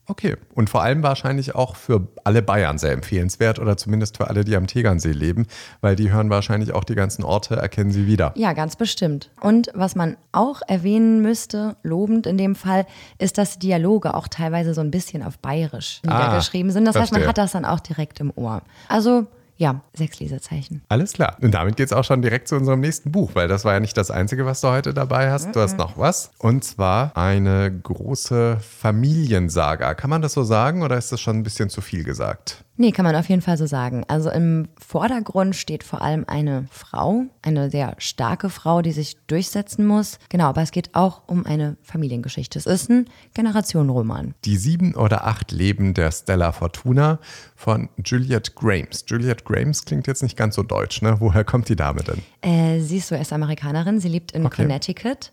Okay. 0.08 0.36
Und 0.54 0.70
vor 0.70 0.82
allem 0.82 1.02
wahrscheinlich 1.02 1.54
auch 1.54 1.76
für 1.76 2.08
alle 2.24 2.42
Bayern 2.42 2.78
sehr 2.78 2.92
empfehlenswert 2.92 3.58
oder 3.58 3.76
zumindest 3.76 4.16
für 4.16 4.28
alle, 4.28 4.42
die 4.44 4.56
am 4.56 4.66
Tegernsee 4.66 5.12
leben, 5.12 5.46
weil 5.82 5.96
die 5.96 6.10
hören 6.10 6.30
wahrscheinlich 6.30 6.72
auch 6.72 6.84
die 6.84 6.94
ganzen 6.94 7.24
Orte, 7.24 7.56
erkennen 7.56 7.92
sie 7.92 8.06
wieder. 8.06 8.32
Ja, 8.34 8.54
ganz 8.54 8.76
bestimmt. 8.76 9.30
Und 9.40 9.70
was 9.74 9.94
man 9.94 10.16
auch 10.32 10.62
erwähnen 10.66 11.20
müsste, 11.20 11.76
lobend 11.82 12.26
in 12.26 12.38
dem 12.38 12.54
Fall, 12.54 12.86
ist, 13.18 13.38
dass 13.38 13.58
die 13.58 13.68
Dialoge 13.68 14.14
auch 14.14 14.28
teilweise 14.28 14.72
so 14.72 14.80
ein 14.80 14.90
bisschen 14.90 15.22
auf 15.22 15.38
Bayerisch 15.38 16.00
Ah, 16.06 16.14
niedergeschrieben 16.14 16.72
sind. 16.72 16.86
Das 16.86 16.96
heißt, 16.96 17.12
man 17.12 17.20
verstehe. 17.22 17.28
hat 17.28 17.38
das 17.38 17.52
dann 17.52 17.66
auch 17.66 17.80
direkt 17.80 18.18
im 18.20 18.32
Ohr. 18.34 18.62
Also 18.88 19.26
ja, 19.58 19.82
sechs 19.92 20.20
Lesezeichen. 20.20 20.82
Alles 20.88 21.12
klar. 21.12 21.36
Und 21.42 21.52
damit 21.52 21.76
geht 21.76 21.86
es 21.86 21.92
auch 21.92 22.04
schon 22.04 22.22
direkt 22.22 22.46
zu 22.46 22.54
unserem 22.54 22.80
nächsten 22.80 23.10
Buch, 23.10 23.32
weil 23.34 23.48
das 23.48 23.64
war 23.64 23.74
ja 23.74 23.80
nicht 23.80 23.96
das 23.96 24.10
Einzige, 24.10 24.46
was 24.46 24.60
du 24.60 24.68
heute 24.68 24.94
dabei 24.94 25.32
hast. 25.32 25.54
Du 25.54 25.60
hast 25.60 25.76
noch 25.76 25.98
was. 25.98 26.30
Und 26.38 26.62
zwar 26.62 27.16
eine 27.16 27.76
große 27.82 28.58
Familiensaga. 28.60 29.94
Kann 29.94 30.10
man 30.10 30.22
das 30.22 30.32
so 30.32 30.44
sagen 30.44 30.82
oder 30.82 30.96
ist 30.96 31.10
das 31.10 31.20
schon 31.20 31.36
ein 31.36 31.42
bisschen 31.42 31.70
zu 31.70 31.80
viel 31.80 32.04
gesagt? 32.04 32.64
Nee, 32.80 32.92
kann 32.92 33.04
man 33.04 33.16
auf 33.16 33.28
jeden 33.28 33.42
Fall 33.42 33.56
so 33.58 33.66
sagen. 33.66 34.04
Also 34.06 34.30
im 34.30 34.68
Vordergrund 34.78 35.56
steht 35.56 35.82
vor 35.82 36.00
allem 36.00 36.24
eine 36.28 36.66
Frau, 36.70 37.24
eine 37.42 37.70
sehr 37.70 37.96
starke 37.98 38.50
Frau, 38.50 38.82
die 38.82 38.92
sich 38.92 39.16
durchsetzen 39.26 39.84
muss. 39.84 40.18
Genau, 40.28 40.44
aber 40.44 40.62
es 40.62 40.70
geht 40.70 40.94
auch 40.94 41.22
um 41.26 41.44
eine 41.44 41.76
Familiengeschichte. 41.82 42.58
Es 42.58 42.66
ist 42.66 42.88
ein 42.88 43.06
Generationenroman. 43.34 44.34
Die 44.44 44.56
sieben 44.56 44.94
oder 44.94 45.26
acht 45.26 45.50
Leben 45.50 45.92
der 45.92 46.12
Stella 46.12 46.52
Fortuna 46.52 47.18
von 47.56 47.88
Juliette 48.04 48.52
Grames. 48.54 49.04
Juliette 49.08 49.44
Grames 49.44 49.84
klingt 49.84 50.06
jetzt 50.06 50.22
nicht 50.22 50.36
ganz 50.36 50.54
so 50.54 50.62
deutsch, 50.62 51.02
ne? 51.02 51.16
Woher 51.18 51.42
kommt 51.44 51.68
die 51.68 51.76
Dame 51.76 52.02
denn? 52.04 52.22
Äh, 52.42 52.80
sie 52.80 52.98
ist 52.98 53.10
US-Amerikanerin, 53.10 53.98
sie 54.00 54.08
lebt 54.08 54.32
in 54.32 54.46
Okay. 54.46 54.62
Connecticut 54.62 55.32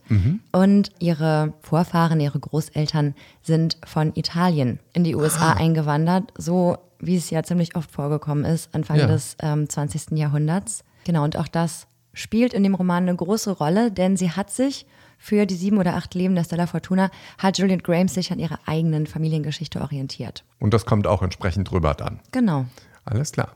und 0.52 0.90
ihre 1.00 1.54
Vorfahren, 1.62 2.20
ihre 2.20 2.40
Großeltern 2.40 3.14
sind 3.44 3.78
von 3.86 4.12
Italien 4.16 4.80
in 4.94 5.04
die 5.04 5.16
USA 5.16 5.54
eingewandert, 5.54 6.34
so 6.38 6.78
wie 7.00 7.16
es 7.18 7.30
ja 7.30 7.44
ziemlich 7.44 7.76
oft 7.76 7.92
vorgekommen 7.92 8.46
ist, 8.46 8.74
Anfang 8.74 8.98
Ja. 8.98 9.08
des 9.08 9.36
ähm, 9.42 9.70
20. 9.70 10.12
Jahrhunderts. 10.18 10.84
Genau, 11.06 11.24
und 11.24 11.38
auch 11.38 11.48
das 11.48 11.88
spielt 12.14 12.54
in 12.54 12.64
dem 12.64 12.76
Roman 12.76 13.04
eine 13.04 13.16
große 13.16 13.52
Rolle, 13.52 13.92
denn 13.92 14.18
sie 14.18 14.32
hat 14.32 14.50
sich 14.50 14.86
für 15.18 15.46
die 15.46 15.56
sieben 15.56 15.78
oder 15.78 15.96
acht 15.96 16.14
Leben 16.14 16.36
der 16.36 16.44
Stella 16.44 16.68
Fortuna, 16.68 17.10
hat 17.38 17.58
Juliette 17.58 17.84
Grames 17.84 18.14
sich 18.14 18.32
an 18.32 18.40
ihrer 18.40 18.60
eigenen 18.66 19.08
Familiengeschichte 19.08 19.82
orientiert. 19.82 20.44
Und 20.60 20.74
das 20.74 20.86
kommt 20.86 21.08
auch 21.08 21.22
entsprechend 21.22 21.72
drüber 21.72 21.94
dann. 21.94 22.20
Genau. 22.32 22.66
Alles 23.06 23.32
klar. 23.32 23.50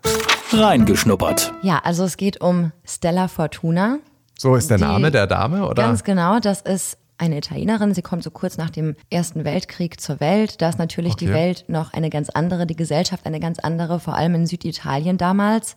Reingeschnuppert. 0.52 1.54
Ja, 1.62 1.80
also 1.84 2.04
es 2.04 2.18
geht 2.18 2.42
um 2.42 2.72
Stella 2.86 3.28
Fortuna. 3.28 4.00
So 4.38 4.56
ist 4.56 4.70
der 4.70 4.78
Name 4.78 5.12
der 5.12 5.28
Dame, 5.28 5.66
oder? 5.68 5.84
Ganz 5.84 6.04
genau, 6.04 6.40
das 6.40 6.62
ist 6.62 6.98
eine 7.20 7.38
Italienerin. 7.38 7.94
Sie 7.94 8.02
kommt 8.02 8.24
so 8.24 8.32
kurz 8.32 8.58
nach 8.58 8.70
dem 8.70 8.96
Ersten 9.10 9.44
Weltkrieg 9.46 10.00
zur 10.02 10.20
Welt. 10.20 10.62
Da 10.62 10.70
ist 10.70 10.80
natürlich 10.80 11.16
die 11.16 11.26
Okay. 11.26 11.34
Welt 11.34 11.66
noch 11.68 11.94
eine 11.94 12.10
ganz 12.10 12.30
andere, 12.30 12.66
die 12.66 12.76
Gesellschaft 12.76 13.26
eine 13.26 13.40
ganz 13.40 13.60
andere, 13.60 14.00
vor 14.00 14.16
allem 14.16 14.36
in 14.36 14.48
Süditalien 14.48 15.18
damals. 15.18 15.76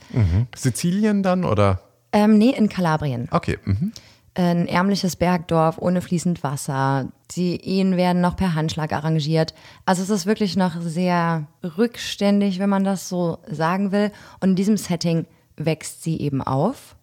Sizilien 0.56 1.22
dann 1.22 1.44
oder? 1.44 1.80
Ähm, 2.12 2.38
nee, 2.38 2.50
in 2.50 2.68
Kalabrien. 2.68 3.28
Okay. 3.30 3.58
Mhm. 3.64 3.92
Ein 4.34 4.66
ärmliches 4.66 5.16
Bergdorf 5.16 5.76
ohne 5.78 6.00
fließend 6.00 6.42
Wasser. 6.42 7.08
Die 7.32 7.56
Ehen 7.56 7.96
werden 7.98 8.22
noch 8.22 8.34
per 8.36 8.54
Handschlag 8.54 8.92
arrangiert. 8.92 9.52
Also 9.84 10.02
es 10.02 10.08
ist 10.10 10.24
wirklich 10.26 10.56
noch 10.56 10.80
sehr 10.80 11.46
rückständig, 11.76 12.58
wenn 12.58 12.70
man 12.70 12.84
das 12.84 13.08
so 13.10 13.38
sagen 13.50 13.92
will. 13.92 14.10
Und 14.40 14.50
in 14.50 14.56
diesem 14.56 14.76
Setting 14.78 15.26
wächst 15.56 16.02
sie 16.02 16.18
eben 16.18 16.40
auf. 16.40 16.96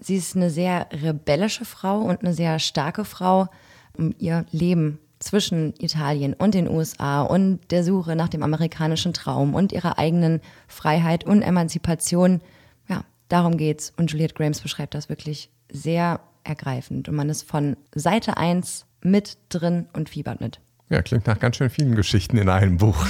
Sie 0.00 0.16
ist 0.16 0.36
eine 0.36 0.50
sehr 0.50 0.86
rebellische 0.92 1.64
Frau 1.64 2.00
und 2.00 2.22
eine 2.22 2.34
sehr 2.34 2.58
starke 2.58 3.04
Frau, 3.04 3.48
um 3.96 4.14
ihr 4.18 4.46
Leben 4.50 4.98
zwischen 5.18 5.74
Italien 5.78 6.34
und 6.34 6.54
den 6.54 6.68
USA 6.68 7.22
und 7.22 7.60
der 7.70 7.82
Suche 7.82 8.14
nach 8.14 8.28
dem 8.28 8.42
amerikanischen 8.42 9.12
Traum 9.12 9.54
und 9.54 9.72
ihrer 9.72 9.98
eigenen 9.98 10.40
Freiheit 10.68 11.24
und 11.24 11.42
Emanzipation. 11.42 12.40
Ja, 12.88 13.04
darum 13.28 13.56
geht's. 13.56 13.92
Und 13.96 14.12
Juliette 14.12 14.34
Grahams 14.34 14.60
beschreibt 14.60 14.94
das 14.94 15.08
wirklich 15.08 15.50
sehr 15.70 16.20
ergreifend. 16.44 17.08
Und 17.08 17.16
man 17.16 17.28
ist 17.28 17.42
von 17.42 17.76
Seite 17.94 18.36
1 18.36 18.86
mit 19.02 19.38
drin 19.48 19.86
und 19.92 20.08
fiebert 20.08 20.40
mit. 20.40 20.60
Ja, 20.88 21.02
klingt 21.02 21.26
nach 21.26 21.38
ganz 21.38 21.56
schön 21.56 21.68
vielen 21.68 21.94
Geschichten 21.94 22.38
in 22.38 22.48
einem 22.48 22.78
Buch. 22.78 23.06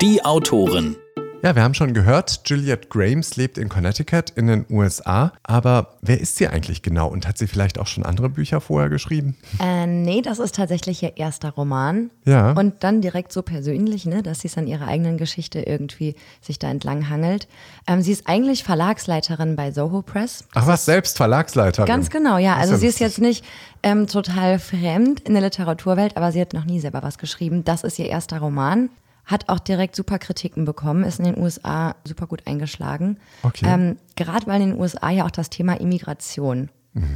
Die 0.00 0.24
Autorin. 0.24 0.96
Ja, 1.44 1.56
wir 1.56 1.64
haben 1.64 1.74
schon 1.74 1.92
gehört, 1.92 2.42
Juliette 2.46 2.86
Grahams 2.86 3.34
lebt 3.34 3.58
in 3.58 3.68
Connecticut 3.68 4.30
in 4.30 4.46
den 4.46 4.64
USA. 4.70 5.32
Aber 5.42 5.94
wer 6.00 6.20
ist 6.20 6.36
sie 6.36 6.46
eigentlich 6.46 6.82
genau 6.82 7.08
und 7.08 7.26
hat 7.26 7.36
sie 7.36 7.48
vielleicht 7.48 7.80
auch 7.80 7.88
schon 7.88 8.06
andere 8.06 8.28
Bücher 8.28 8.60
vorher 8.60 8.88
geschrieben? 8.88 9.36
Äh, 9.60 9.88
nee, 9.88 10.22
das 10.22 10.38
ist 10.38 10.54
tatsächlich 10.54 11.02
ihr 11.02 11.16
erster 11.16 11.50
Roman. 11.50 12.10
Ja. 12.24 12.52
Und 12.52 12.84
dann 12.84 13.00
direkt 13.00 13.32
so 13.32 13.42
persönlich, 13.42 14.06
ne, 14.06 14.22
dass 14.22 14.42
sie 14.42 14.46
es 14.46 14.56
an 14.56 14.68
ihrer 14.68 14.86
eigenen 14.86 15.18
Geschichte 15.18 15.58
irgendwie 15.62 16.14
sich 16.40 16.60
da 16.60 16.70
entlang 16.70 17.08
hangelt. 17.08 17.48
Ähm, 17.88 18.02
sie 18.02 18.12
ist 18.12 18.28
eigentlich 18.28 18.62
Verlagsleiterin 18.62 19.56
bei 19.56 19.72
Soho 19.72 20.02
Press. 20.02 20.44
Ach 20.54 20.68
was, 20.68 20.84
selbst 20.84 21.16
Verlagsleiterin. 21.16 21.88
Ganz 21.88 22.08
genau, 22.10 22.38
ja. 22.38 22.54
Also 22.54 22.76
sie 22.76 22.86
ist 22.86 23.00
jetzt 23.00 23.18
nicht 23.18 23.44
ähm, 23.82 24.06
total 24.06 24.60
fremd 24.60 25.18
in 25.18 25.32
der 25.32 25.42
Literaturwelt, 25.42 26.16
aber 26.16 26.30
sie 26.30 26.40
hat 26.40 26.52
noch 26.52 26.66
nie 26.66 26.78
selber 26.78 27.02
was 27.02 27.18
geschrieben. 27.18 27.64
Das 27.64 27.82
ist 27.82 27.98
ihr 27.98 28.06
erster 28.06 28.38
Roman. 28.38 28.90
Hat 29.24 29.48
auch 29.48 29.58
direkt 29.60 29.94
super 29.96 30.18
Kritiken 30.18 30.64
bekommen, 30.64 31.04
ist 31.04 31.18
in 31.18 31.24
den 31.26 31.38
USA 31.38 31.94
super 32.04 32.26
gut 32.26 32.46
eingeschlagen. 32.46 33.18
Okay. 33.42 33.66
Ähm, 33.68 33.96
Gerade 34.16 34.46
weil 34.46 34.60
in 34.60 34.70
den 34.70 34.80
USA 34.80 35.10
ja 35.10 35.24
auch 35.26 35.30
das 35.30 35.50
Thema 35.50 35.74
Immigration 35.80 36.70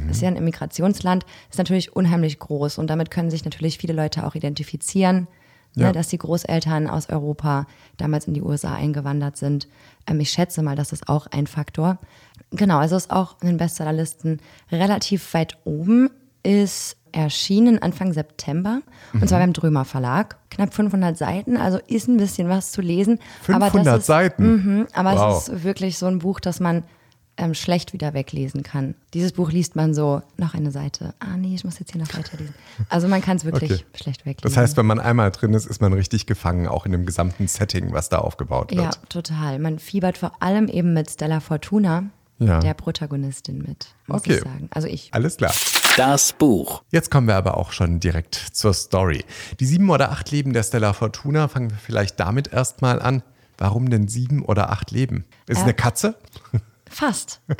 ist 0.09 0.23
ja 0.23 0.27
ein 0.27 0.35
Immigrationsland, 0.37 1.23
ist 1.51 1.59
natürlich 1.59 1.95
unheimlich 1.95 2.39
groß 2.39 2.79
und 2.79 2.89
damit 2.89 3.11
können 3.11 3.29
sich 3.29 3.45
natürlich 3.45 3.77
viele 3.77 3.93
Leute 3.93 4.25
auch 4.25 4.33
identifizieren, 4.33 5.27
Ja. 5.75 5.87
ne, 5.87 5.91
dass 5.91 6.07
die 6.07 6.17
Großeltern 6.17 6.87
aus 6.87 7.09
Europa 7.09 7.67
damals 7.97 8.25
in 8.25 8.33
die 8.33 8.41
USA 8.41 8.73
eingewandert 8.73 9.37
sind. 9.37 9.67
Ähm, 10.07 10.19
ich 10.19 10.31
schätze 10.31 10.63
mal, 10.63 10.75
das 10.75 10.93
ist 10.93 11.07
auch 11.07 11.27
ein 11.27 11.45
Faktor. 11.45 11.99
Genau, 12.49 12.79
also 12.79 12.95
ist 12.95 13.11
auch 13.11 13.35
in 13.41 13.49
den 13.49 13.57
Bestsellerlisten 13.57 14.39
relativ 14.71 15.35
weit 15.35 15.59
oben, 15.63 16.09
ist 16.41 16.97
erschienen 17.17 17.81
Anfang 17.81 18.13
September 18.13 18.81
und 19.13 19.27
zwar 19.27 19.39
beim 19.39 19.53
Drömer 19.53 19.85
Verlag. 19.85 20.37
Knapp 20.51 20.73
500 20.73 21.17
Seiten, 21.17 21.57
also 21.57 21.79
ist 21.87 22.07
ein 22.07 22.17
bisschen 22.17 22.47
was 22.49 22.71
zu 22.71 22.81
lesen. 22.81 23.19
aber 23.47 23.65
500 23.71 23.87
das 23.87 23.99
ist, 24.01 24.05
Seiten. 24.07 24.47
Mhm, 24.47 24.87
aber 24.93 25.15
Wow. 25.15 25.37
es 25.37 25.49
ist 25.49 25.63
wirklich 25.63 25.97
so 25.97 26.05
ein 26.05 26.19
Buch, 26.19 26.39
das 26.39 26.59
man 26.59 26.83
ähm, 27.39 27.53
schlecht 27.53 27.93
wieder 27.93 28.13
weglesen 28.15 28.63
kann. 28.63 28.95
Dieses 29.13 29.31
Buch 29.33 29.51
liest 29.51 29.75
man 29.75 29.93
so, 29.93 30.21
noch 30.37 30.55
eine 30.55 30.71
Seite. 30.71 31.13
Ah 31.19 31.37
nee, 31.37 31.53
ich 31.53 31.63
muss 31.63 31.77
jetzt 31.79 31.91
hier 31.91 32.01
noch 32.01 32.11
weiterlesen. 32.17 32.55
Also 32.89 33.07
man 33.07 33.21
kann 33.21 33.37
es 33.37 33.45
wirklich 33.45 33.71
Okay. 33.71 33.83
schlecht 33.95 34.25
weglesen. 34.25 34.41
Das 34.43 34.57
heißt, 34.57 34.75
wenn 34.77 34.87
man 34.87 34.99
einmal 34.99 35.29
drin 35.31 35.53
ist, 35.53 35.67
ist 35.67 35.79
man 35.81 35.93
richtig 35.93 36.25
gefangen, 36.25 36.67
auch 36.67 36.85
in 36.87 36.91
dem 36.91 37.05
gesamten 37.05 37.47
Setting, 37.47 37.93
was 37.93 38.09
da 38.09 38.17
aufgebaut 38.19 38.71
wird. 38.71 38.81
Ja, 38.81 38.89
total. 39.09 39.59
Man 39.59 39.77
fiebert 39.77 40.17
vor 40.17 40.31
allem 40.39 40.67
eben 40.67 40.93
mit 40.93 41.11
Stella 41.11 41.39
Fortuna, 41.39 42.05
Ja. 42.39 42.59
der 42.59 42.73
Protagonistin 42.75 43.59
mit, 43.59 43.87
muss 44.07 44.21
Okay. 44.21 44.35
ich 44.35 44.41
sagen. 44.41 44.67
Also 44.71 44.87
ich. 44.87 45.09
Alles 45.13 45.37
klar. 45.37 45.53
Das 45.97 46.33
Buch. 46.33 46.83
Jetzt 46.91 47.09
kommen 47.09 47.27
wir 47.27 47.35
aber 47.35 47.57
auch 47.57 47.71
schon 47.71 47.99
direkt 47.99 48.35
zur 48.35 48.73
Story. 48.73 49.25
Die 49.59 49.65
sieben 49.65 49.89
oder 49.89 50.11
acht 50.11 50.29
Leben 50.29 50.53
der 50.53 50.61
Stella 50.63 50.93
Fortuna, 50.93 51.47
fangen 51.47 51.71
wir 51.71 51.77
vielleicht 51.77 52.19
damit 52.19 52.53
erstmal 52.53 53.01
an. 53.01 53.23
Warum 53.57 53.89
denn 53.89 54.07
sieben 54.07 54.45
oder 54.45 54.69
acht 54.69 54.91
Leben? 54.91 55.25
Ist 55.47 55.57
es 55.57 55.63
eine 55.63 55.73
Katze? 55.73 56.15
Fast. 56.89 57.41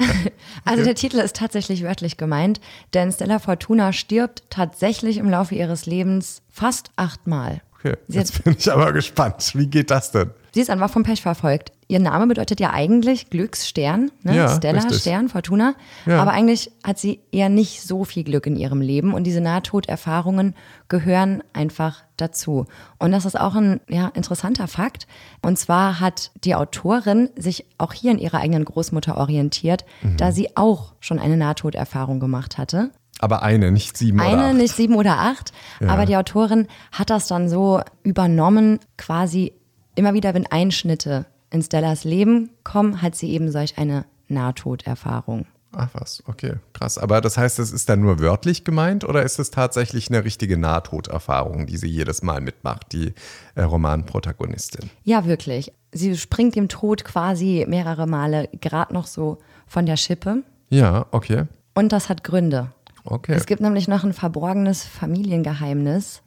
Also 0.65 0.84
der 0.84 0.96
Titel 0.96 1.17
ist 1.17 1.36
tatsächlich 1.38 1.84
wörtlich 1.84 2.17
gemeint, 2.17 2.60
denn 2.93 3.12
Stella 3.12 3.39
Fortuna 3.39 3.93
stirbt 3.93 4.43
tatsächlich 4.50 5.17
im 5.17 5.29
Laufe 5.29 5.55
ihres 5.55 5.86
Lebens 5.86 6.41
fast 6.50 6.91
achtmal. 6.98 7.62
Okay, 7.79 7.96
jetzt 8.07 8.43
bin 8.43 8.55
ich 8.57 8.72
aber 8.72 8.91
gespannt. 8.91 9.51
Wie 9.55 9.67
geht 9.67 9.89
das 9.91 10.12
denn? 10.12 10.31
sie 10.53 10.62
ist 10.62 10.69
einfach 10.69 10.89
vom 10.89 11.03
Pech 11.03 11.22
verfolgt. 11.22 11.72
Ihr 11.89 12.00
Name 12.00 12.27
bedeutet 12.27 12.60
ja 12.60 12.72
eigentlich 12.74 13.29
Glücksstern, 13.29 14.12
ne? 14.24 14.36
Ja, 14.36 14.50
Stella. 14.56 14.91
Stern, 14.94 15.29
Fortuna. 15.29 15.74
Ja. 16.06 16.22
Aber 16.22 16.32
eigentlich 16.32 16.70
hat 16.84 17.00
sie 17.00 17.22
eher 17.32 17.48
nicht 17.48 17.82
so 17.82 18.03
viel 18.03 18.25
Glück 18.25 18.46
in 18.46 18.58
ihrem 18.58 18.82
Leben 18.82 19.13
und 19.13 19.24
diese 19.24 19.39
Nahtoderfahrungen 19.39 20.53
gehören 20.89 21.44
einfach 21.53 22.03
dazu. 22.17 22.65
Und 23.00 23.12
das 23.13 23.24
ist 23.25 23.39
auch 23.39 23.56
ein 23.56 23.79
ja, 23.88 24.10
interessanter 24.15 24.67
Fakt. 24.67 25.08
Und 25.41 25.58
zwar 25.58 26.01
hat 26.01 26.32
die 26.44 26.56
Autorin 26.56 27.29
sich 27.38 27.65
auch 27.77 27.94
hier 27.94 28.12
in 28.12 28.20
ihrer 28.20 28.39
eigenen 28.39 28.65
Großmutter 28.65 29.17
orientiert, 29.17 29.86
Mhm. 30.01 30.17
da 30.17 30.32
sie 30.34 30.58
auch 30.58 30.94
schon 31.00 31.20
eine 31.20 31.38
Nahtoderfahrung 31.38 32.20
gemacht 32.20 32.58
hatte. 32.58 32.91
Aber 33.20 33.44
eine, 33.44 33.72
nicht 33.72 33.98
sieben 33.98 34.20
oder 34.20 34.27
Eine, 34.29 34.44
acht. 34.48 34.56
nicht 34.56 34.75
sieben 34.75 34.96
oder 34.96 35.20
acht. 35.20 35.51
Ja. 35.79 35.88
Aber 35.88 36.06
die 36.06 36.17
Autorin 36.17 36.67
hat 36.91 37.10
das 37.10 37.27
dann 37.27 37.48
so 37.50 37.79
übernommen, 38.03 38.79
quasi 38.98 39.53
immer 39.96 40.13
wieder, 40.13 40.34
wenn 40.34 40.46
Einschnitte 40.46 41.25
in 41.51 41.62
Stellas 41.62 42.04
Leben 42.04 42.51
kommen, 42.63 43.01
hat 43.01 43.16
sie 43.16 43.32
eben 43.32 43.51
solch 43.51 43.77
eine 43.77 44.06
Nahtoderfahrung. 44.27 45.46
Ach 45.74 45.89
was, 45.94 46.24
okay, 46.27 46.56
krass. 46.74 46.98
Aber 46.98 47.22
das 47.22 47.38
heißt, 47.38 47.60
es 47.60 47.72
ist 47.72 47.89
dann 47.89 48.01
nur 48.01 48.20
wörtlich 48.20 48.63
gemeint 48.63 49.04
oder 49.04 49.24
ist 49.24 49.38
es 49.38 49.51
tatsächlich 49.51 50.10
eine 50.10 50.24
richtige 50.24 50.58
Nahtoderfahrung, 50.58 51.68
die 51.68 51.77
sie 51.77 51.88
jedes 51.88 52.24
Mal 52.24 52.42
mitmacht, 52.42 52.94
die 52.94 53.13
äh, 53.56 53.63
Romanprotagonistin? 53.63 54.89
Ja, 55.04 55.25
wirklich. 55.25 55.72
Sie 55.92 56.18
springt 56.18 56.56
dem 56.56 56.70
Tod 56.70 57.04
quasi 57.04 57.66
mehrere 57.68 58.08
Male 58.08 58.50
gerade 58.60 58.94
noch 58.94 59.08
so 59.08 59.38
von 59.68 59.86
der 59.86 59.98
Schippe. 59.98 60.44
Ja, 60.70 61.06
okay. 61.12 61.46
Und 61.75 61.92
das 61.92 62.10
hat 62.10 62.24
Gründe. 62.24 62.72
Okay. 63.10 63.34
Es 63.34 63.46
gibt 63.46 63.62
nämlich 63.62 63.88
noch 63.88 64.04
ein 64.04 64.12
verborgenes 64.12 64.84
Familiengeheimnis, 64.84 66.22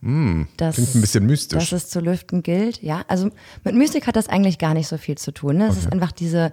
das, 0.57 0.77
klingt 0.77 0.95
ein 0.95 1.01
bisschen 1.03 1.27
mystisch. 1.27 1.71
das 1.71 1.85
es 1.85 1.91
zu 1.91 2.01
lüften 2.01 2.43
gilt. 2.43 2.83
Ja, 2.83 3.05
also 3.07 3.29
mit 3.65 3.75
Mystik 3.75 4.07
hat 4.07 4.17
das 4.17 4.29
eigentlich 4.31 4.59
gar 4.59 4.73
nicht 4.73 4.89
so 4.89 4.97
viel 4.97 5.19
zu 5.19 5.31
tun. 5.31 5.59
Ne? 5.59 5.67
Es 5.67 5.77
ist 5.77 5.93
einfach 5.93 6.11
diese, 6.11 6.53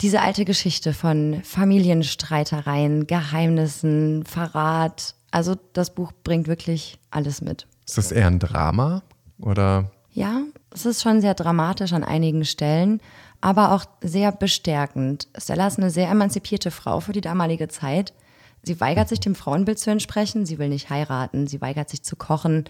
diese 0.00 0.22
alte 0.22 0.46
Geschichte 0.46 0.94
von 0.94 1.42
Familienstreitereien, 1.44 3.06
Geheimnissen, 3.06 4.24
Verrat. 4.24 5.14
Also 5.30 5.54
das 5.74 5.94
Buch 5.94 6.12
bringt 6.24 6.48
wirklich 6.48 6.98
alles 7.10 7.42
mit. 7.42 7.66
Ist 7.86 7.98
das 7.98 8.12
eher 8.12 8.26
ein 8.26 8.38
Drama 8.38 9.02
oder? 9.38 9.90
Ja, 10.12 10.40
es 10.72 10.86
ist 10.86 11.02
schon 11.02 11.20
sehr 11.20 11.34
dramatisch 11.34 11.92
an 11.92 12.04
einigen 12.04 12.46
Stellen, 12.46 13.00
aber 13.42 13.72
auch 13.72 13.84
sehr 14.00 14.32
bestärkend. 14.32 15.28
Stella 15.36 15.66
ist 15.66 15.78
eine 15.78 15.90
sehr 15.90 16.08
emanzipierte 16.08 16.70
Frau 16.70 17.00
für 17.00 17.12
die 17.12 17.20
damalige 17.20 17.68
Zeit. 17.68 18.14
Sie 18.62 18.78
weigert 18.80 19.08
sich 19.08 19.20
dem 19.20 19.34
Frauenbild 19.34 19.78
zu 19.78 19.90
entsprechen, 19.90 20.44
sie 20.44 20.58
will 20.58 20.68
nicht 20.68 20.90
heiraten, 20.90 21.46
sie 21.46 21.60
weigert 21.62 21.88
sich 21.88 22.02
zu 22.02 22.16
kochen. 22.16 22.64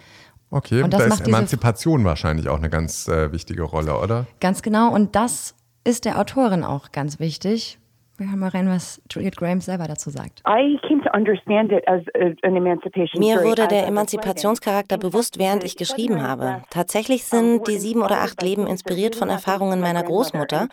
Okay, 0.50 0.82
Und 0.82 0.92
das 0.92 0.98
da 1.00 1.04
ist 1.06 1.10
macht 1.10 1.20
diese- 1.26 1.36
Emanzipation 1.36 2.04
wahrscheinlich 2.04 2.48
auch 2.48 2.58
eine 2.58 2.70
ganz 2.70 3.08
äh, 3.08 3.32
wichtige 3.32 3.62
Rolle, 3.64 3.98
oder? 3.98 4.26
Ganz 4.40 4.62
genau, 4.62 4.92
und 4.94 5.16
das 5.16 5.54
ist 5.82 6.04
der 6.04 6.20
Autorin 6.20 6.62
auch 6.62 6.92
ganz 6.92 7.18
wichtig. 7.18 7.78
Wir 8.20 8.28
hören 8.28 8.38
mal 8.38 8.50
rein, 8.50 8.68
was 8.68 9.00
Juliette 9.10 9.36
Graham 9.36 9.62
selber 9.62 9.84
dazu 9.88 10.10
sagt. 10.10 10.42
I 10.46 10.78
came 10.86 11.02
to 11.02 11.10
understand 11.16 11.72
it 11.72 11.88
as 11.88 12.02
a, 12.14 12.34
an 12.46 12.54
emancipation 12.54 13.18
Mir 13.18 13.42
wurde 13.42 13.66
der 13.66 13.84
was 13.84 13.88
Emanzipationscharakter 13.88 14.96
writing. 14.96 15.10
bewusst, 15.10 15.38
während 15.38 15.64
ich 15.64 15.74
geschrieben 15.74 16.20
habe. 16.20 16.60
Tatsächlich 16.68 17.24
sind 17.24 17.66
die 17.66 17.78
sieben 17.78 18.02
oder 18.02 18.20
acht 18.20 18.42
Leben 18.42 18.66
inspiriert 18.66 19.16
von 19.16 19.30
Erfahrungen 19.30 19.80
meiner 19.80 20.02
Großmutter. 20.02 20.68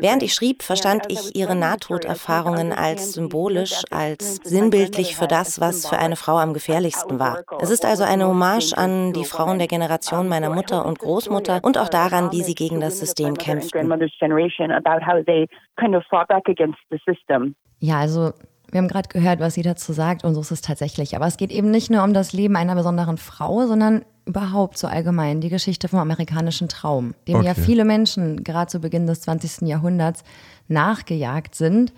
Während 0.00 0.22
ich 0.22 0.34
schrieb, 0.34 0.62
verstand 0.62 1.06
ich 1.08 1.34
ihre 1.34 1.56
Nahtoderfahrungen 1.56 2.74
als 2.74 3.14
symbolisch, 3.14 3.84
als 3.90 4.36
sinnbildlich 4.44 5.16
für 5.16 5.26
das, 5.26 5.62
was 5.62 5.88
für 5.88 5.98
eine 5.98 6.16
Frau 6.16 6.36
am 6.36 6.52
gefährlichsten 6.52 7.18
war. 7.18 7.42
Es 7.58 7.70
ist 7.70 7.86
also 7.86 8.04
eine 8.04 8.28
Hommage 8.28 8.74
an 8.76 9.14
die 9.14 9.24
Frauen 9.24 9.58
der 9.58 9.66
Generation 9.66 10.28
meiner 10.28 10.50
Mutter 10.50 10.84
und 10.84 10.98
Großmutter 10.98 11.60
und 11.62 11.78
auch 11.78 11.88
daran, 11.88 12.32
wie 12.32 12.42
sie 12.42 12.54
gegen 12.54 12.80
das 12.80 12.98
System 12.98 13.38
kämpften. 13.38 13.88
The 16.90 16.98
system. 17.06 17.54
Ja, 17.80 17.98
also 17.98 18.32
wir 18.70 18.78
haben 18.78 18.88
gerade 18.88 19.08
gehört, 19.08 19.40
was 19.40 19.54
sie 19.54 19.62
dazu 19.62 19.92
sagt 19.92 20.24
und 20.24 20.34
so 20.34 20.40
ist 20.40 20.50
es 20.50 20.62
tatsächlich. 20.62 21.14
Aber 21.14 21.26
es 21.26 21.36
geht 21.36 21.52
eben 21.52 21.70
nicht 21.70 21.90
nur 21.90 22.02
um 22.04 22.14
das 22.14 22.32
Leben 22.32 22.56
einer 22.56 22.74
besonderen 22.74 23.18
Frau, 23.18 23.66
sondern 23.66 24.04
überhaupt 24.24 24.78
so 24.78 24.86
allgemein 24.86 25.40
die 25.40 25.48
Geschichte 25.50 25.88
vom 25.88 25.98
amerikanischen 25.98 26.68
Traum, 26.68 27.14
dem 27.28 27.42
ja 27.42 27.50
Okay. 27.52 27.60
viele 27.60 27.84
Menschen 27.84 28.44
gerade 28.44 28.70
zu 28.70 28.80
Beginn 28.80 29.06
des 29.06 29.20
20. 29.22 29.68
Jahrhunderts 29.68 30.24
nachgejagt 30.68 31.54
sind. 31.54 31.92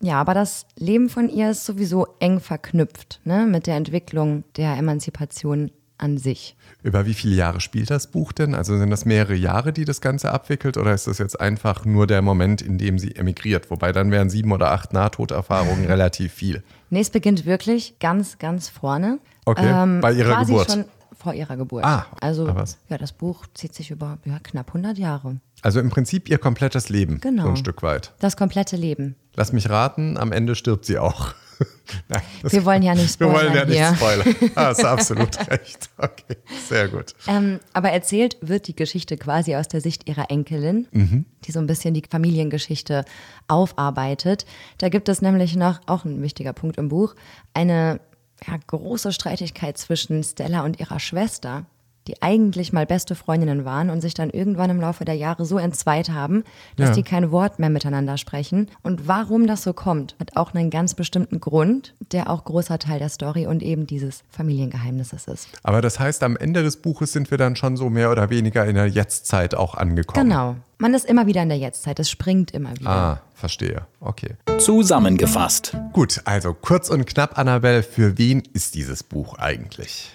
Ja, 0.00 0.20
aber 0.20 0.34
das 0.34 0.66
Leben 0.76 1.08
von 1.08 1.28
ihr 1.28 1.50
ist 1.50 1.64
sowieso 1.64 2.06
eng 2.20 2.40
verknüpft 2.40 3.20
ne, 3.24 3.46
mit 3.46 3.66
der 3.66 3.76
Entwicklung 3.76 4.44
der 4.56 4.76
Emanzipation 4.76 5.70
an 5.98 6.18
sich. 6.18 6.56
Über 6.82 7.06
wie 7.06 7.14
viele 7.14 7.34
Jahre 7.34 7.60
spielt 7.60 7.90
das 7.90 8.06
Buch 8.06 8.32
denn? 8.32 8.54
Also 8.54 8.78
sind 8.78 8.90
das 8.90 9.04
mehrere 9.04 9.34
Jahre, 9.34 9.72
die 9.72 9.84
das 9.84 10.00
Ganze 10.00 10.30
abwickelt 10.32 10.76
oder 10.76 10.94
ist 10.94 11.06
das 11.06 11.18
jetzt 11.18 11.40
einfach 11.40 11.84
nur 11.84 12.06
der 12.06 12.22
Moment, 12.22 12.62
in 12.62 12.78
dem 12.78 12.98
sie 12.98 13.16
emigriert? 13.16 13.70
Wobei 13.70 13.92
dann 13.92 14.10
wären 14.10 14.30
sieben 14.30 14.52
oder 14.52 14.70
acht 14.72 14.92
Nahtoderfahrungen 14.92 15.84
relativ 15.86 16.32
viel. 16.32 16.62
Nee, 16.90 17.00
es 17.00 17.10
beginnt 17.10 17.44
wirklich 17.46 17.98
ganz, 17.98 18.38
ganz 18.38 18.68
vorne. 18.68 19.18
Okay, 19.44 19.66
Ähm, 19.66 20.00
bei 20.00 20.12
ihrer 20.12 20.34
quasi 20.34 20.52
Geburt. 20.52 20.70
schon 20.70 20.84
vor 21.18 21.34
ihrer 21.34 21.56
Geburt. 21.56 21.84
Ah, 21.84 22.06
also 22.20 22.46
ja, 22.88 22.96
das 22.98 23.12
Buch 23.12 23.46
zieht 23.54 23.74
sich 23.74 23.90
über 23.90 24.18
ja, 24.24 24.38
knapp 24.40 24.68
100 24.68 24.98
Jahre. 24.98 25.40
Also 25.62 25.80
im 25.80 25.90
Prinzip 25.90 26.28
ihr 26.28 26.38
komplettes 26.38 26.88
Leben, 26.90 27.20
Genau. 27.20 27.42
so 27.42 27.48
ein 27.50 27.56
Stück 27.56 27.82
weit. 27.82 28.12
Das 28.20 28.36
komplette 28.36 28.76
Leben. 28.76 29.16
Lass 29.34 29.52
mich 29.52 29.68
raten, 29.68 30.16
am 30.16 30.30
Ende 30.30 30.54
stirbt 30.54 30.84
sie 30.84 30.98
auch. 30.98 31.34
Nein, 32.08 32.22
das- 32.42 32.52
Wir 32.52 32.64
wollen 32.64 32.82
ja 32.82 32.94
nicht 32.94 33.18
Wir 33.20 33.28
wollen 33.32 33.52
ja 33.54 33.62
spoilern 33.64 33.68
nicht 33.68 33.78
hier. 33.78 33.94
spoilern. 33.96 34.52
Ah, 34.54 34.64
hast 34.66 34.84
absolut 34.84 35.50
recht. 35.50 35.90
Okay, 35.96 36.36
sehr 36.68 36.88
gut. 36.88 37.14
Ähm, 37.26 37.58
aber 37.72 37.90
erzählt 37.90 38.36
wird 38.40 38.68
die 38.68 38.76
Geschichte 38.76 39.16
quasi 39.16 39.56
aus 39.56 39.68
der 39.68 39.80
Sicht 39.80 40.08
ihrer 40.08 40.30
Enkelin, 40.30 40.86
Mhm. 40.92 41.24
die 41.44 41.52
so 41.52 41.58
ein 41.58 41.66
bisschen 41.66 41.94
die 41.94 42.02
Familiengeschichte 42.08 43.04
aufarbeitet. 43.48 44.46
Da 44.78 44.88
gibt 44.88 45.08
es 45.08 45.22
nämlich 45.22 45.56
noch, 45.56 45.80
auch 45.86 46.04
ein 46.04 46.22
wichtiger 46.22 46.52
Punkt 46.52 46.78
im 46.78 46.88
Buch, 46.88 47.14
eine 47.54 48.00
ja, 48.46 48.56
große 48.66 49.12
Streitigkeit 49.12 49.78
zwischen 49.78 50.22
Stella 50.22 50.60
und 50.64 50.78
ihrer 50.78 51.00
Schwester, 51.00 51.66
die 52.08 52.20
eigentlich 52.22 52.72
mal 52.72 52.86
beste 52.86 53.14
Freundinnen 53.14 53.64
waren 53.64 53.90
und 53.90 54.00
sich 54.00 54.14
dann 54.14 54.30
irgendwann 54.30 54.70
im 54.70 54.80
Laufe 54.80 55.04
der 55.04 55.14
Jahre 55.14 55.44
so 55.44 55.58
entzweit 55.58 56.08
haben, 56.10 56.42
dass 56.76 56.88
Ja. 56.88 56.94
die 56.94 57.02
kein 57.02 57.30
Wort 57.30 57.58
mehr 57.58 57.68
miteinander 57.70 58.16
sprechen. 58.16 58.68
Und 58.82 59.06
warum 59.06 59.46
das 59.46 59.62
so 59.62 59.74
kommt, 59.74 60.16
hat 60.18 60.36
auch 60.36 60.54
einen 60.54 60.70
ganz 60.70 60.94
bestimmten 60.94 61.38
Grund, 61.38 61.94
der 62.12 62.30
auch 62.30 62.44
großer 62.44 62.78
Teil 62.78 62.98
der 62.98 63.10
Story 63.10 63.46
und 63.46 63.62
eben 63.62 63.86
dieses 63.86 64.22
Familiengeheimnisses 64.30 65.28
ist. 65.28 65.48
Aber 65.62 65.82
das 65.82 66.00
heißt, 66.00 66.22
am 66.22 66.36
Ende 66.36 66.62
des 66.62 66.78
Buches 66.78 67.12
sind 67.12 67.30
wir 67.30 67.36
dann 67.38 67.54
schon 67.56 67.76
so 67.76 67.90
mehr 67.90 68.10
oder 68.10 68.30
weniger 68.30 68.64
in 68.64 68.74
der 68.74 68.86
Jetztzeit 68.88 69.54
auch 69.54 69.74
angekommen. 69.74 70.28
Genau. 70.28 70.56
Man 70.80 70.94
ist 70.94 71.04
immer 71.06 71.26
wieder 71.26 71.42
in 71.42 71.48
der 71.48 71.58
Jetztzeit. 71.58 71.98
Es 71.98 72.08
springt 72.08 72.52
immer 72.52 72.70
wieder. 72.78 72.88
Ah, 72.88 73.20
verstehe. 73.34 73.82
Okay. 74.00 74.36
Zusammengefasst. 74.58 75.76
Gut, 75.92 76.22
also 76.24 76.54
kurz 76.54 76.88
und 76.88 77.04
knapp, 77.04 77.36
Annabelle, 77.36 77.82
für 77.82 78.16
wen 78.16 78.42
ist 78.54 78.74
dieses 78.76 79.02
Buch 79.02 79.36
eigentlich? 79.38 80.10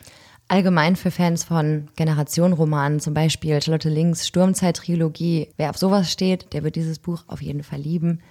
Allgemein 0.48 0.96
für 0.96 1.10
Fans 1.10 1.44
von 1.44 1.88
Generationenromanen, 1.96 3.00
zum 3.00 3.14
Beispiel 3.14 3.62
Charlotte 3.62 3.90
Links 3.90 4.28
Sturmzeit-Trilogie. 4.28 5.50
Wer 5.58 5.70
auf 5.70 5.78
sowas 5.78 6.12
steht, 6.12 6.54
der 6.54 6.64
wird 6.64 6.76
dieses 6.76 7.00
Buch 7.00 7.24
auf 7.28 7.42
jeden 7.42 7.64
Fall 7.64 7.80
lieben. 7.80 8.22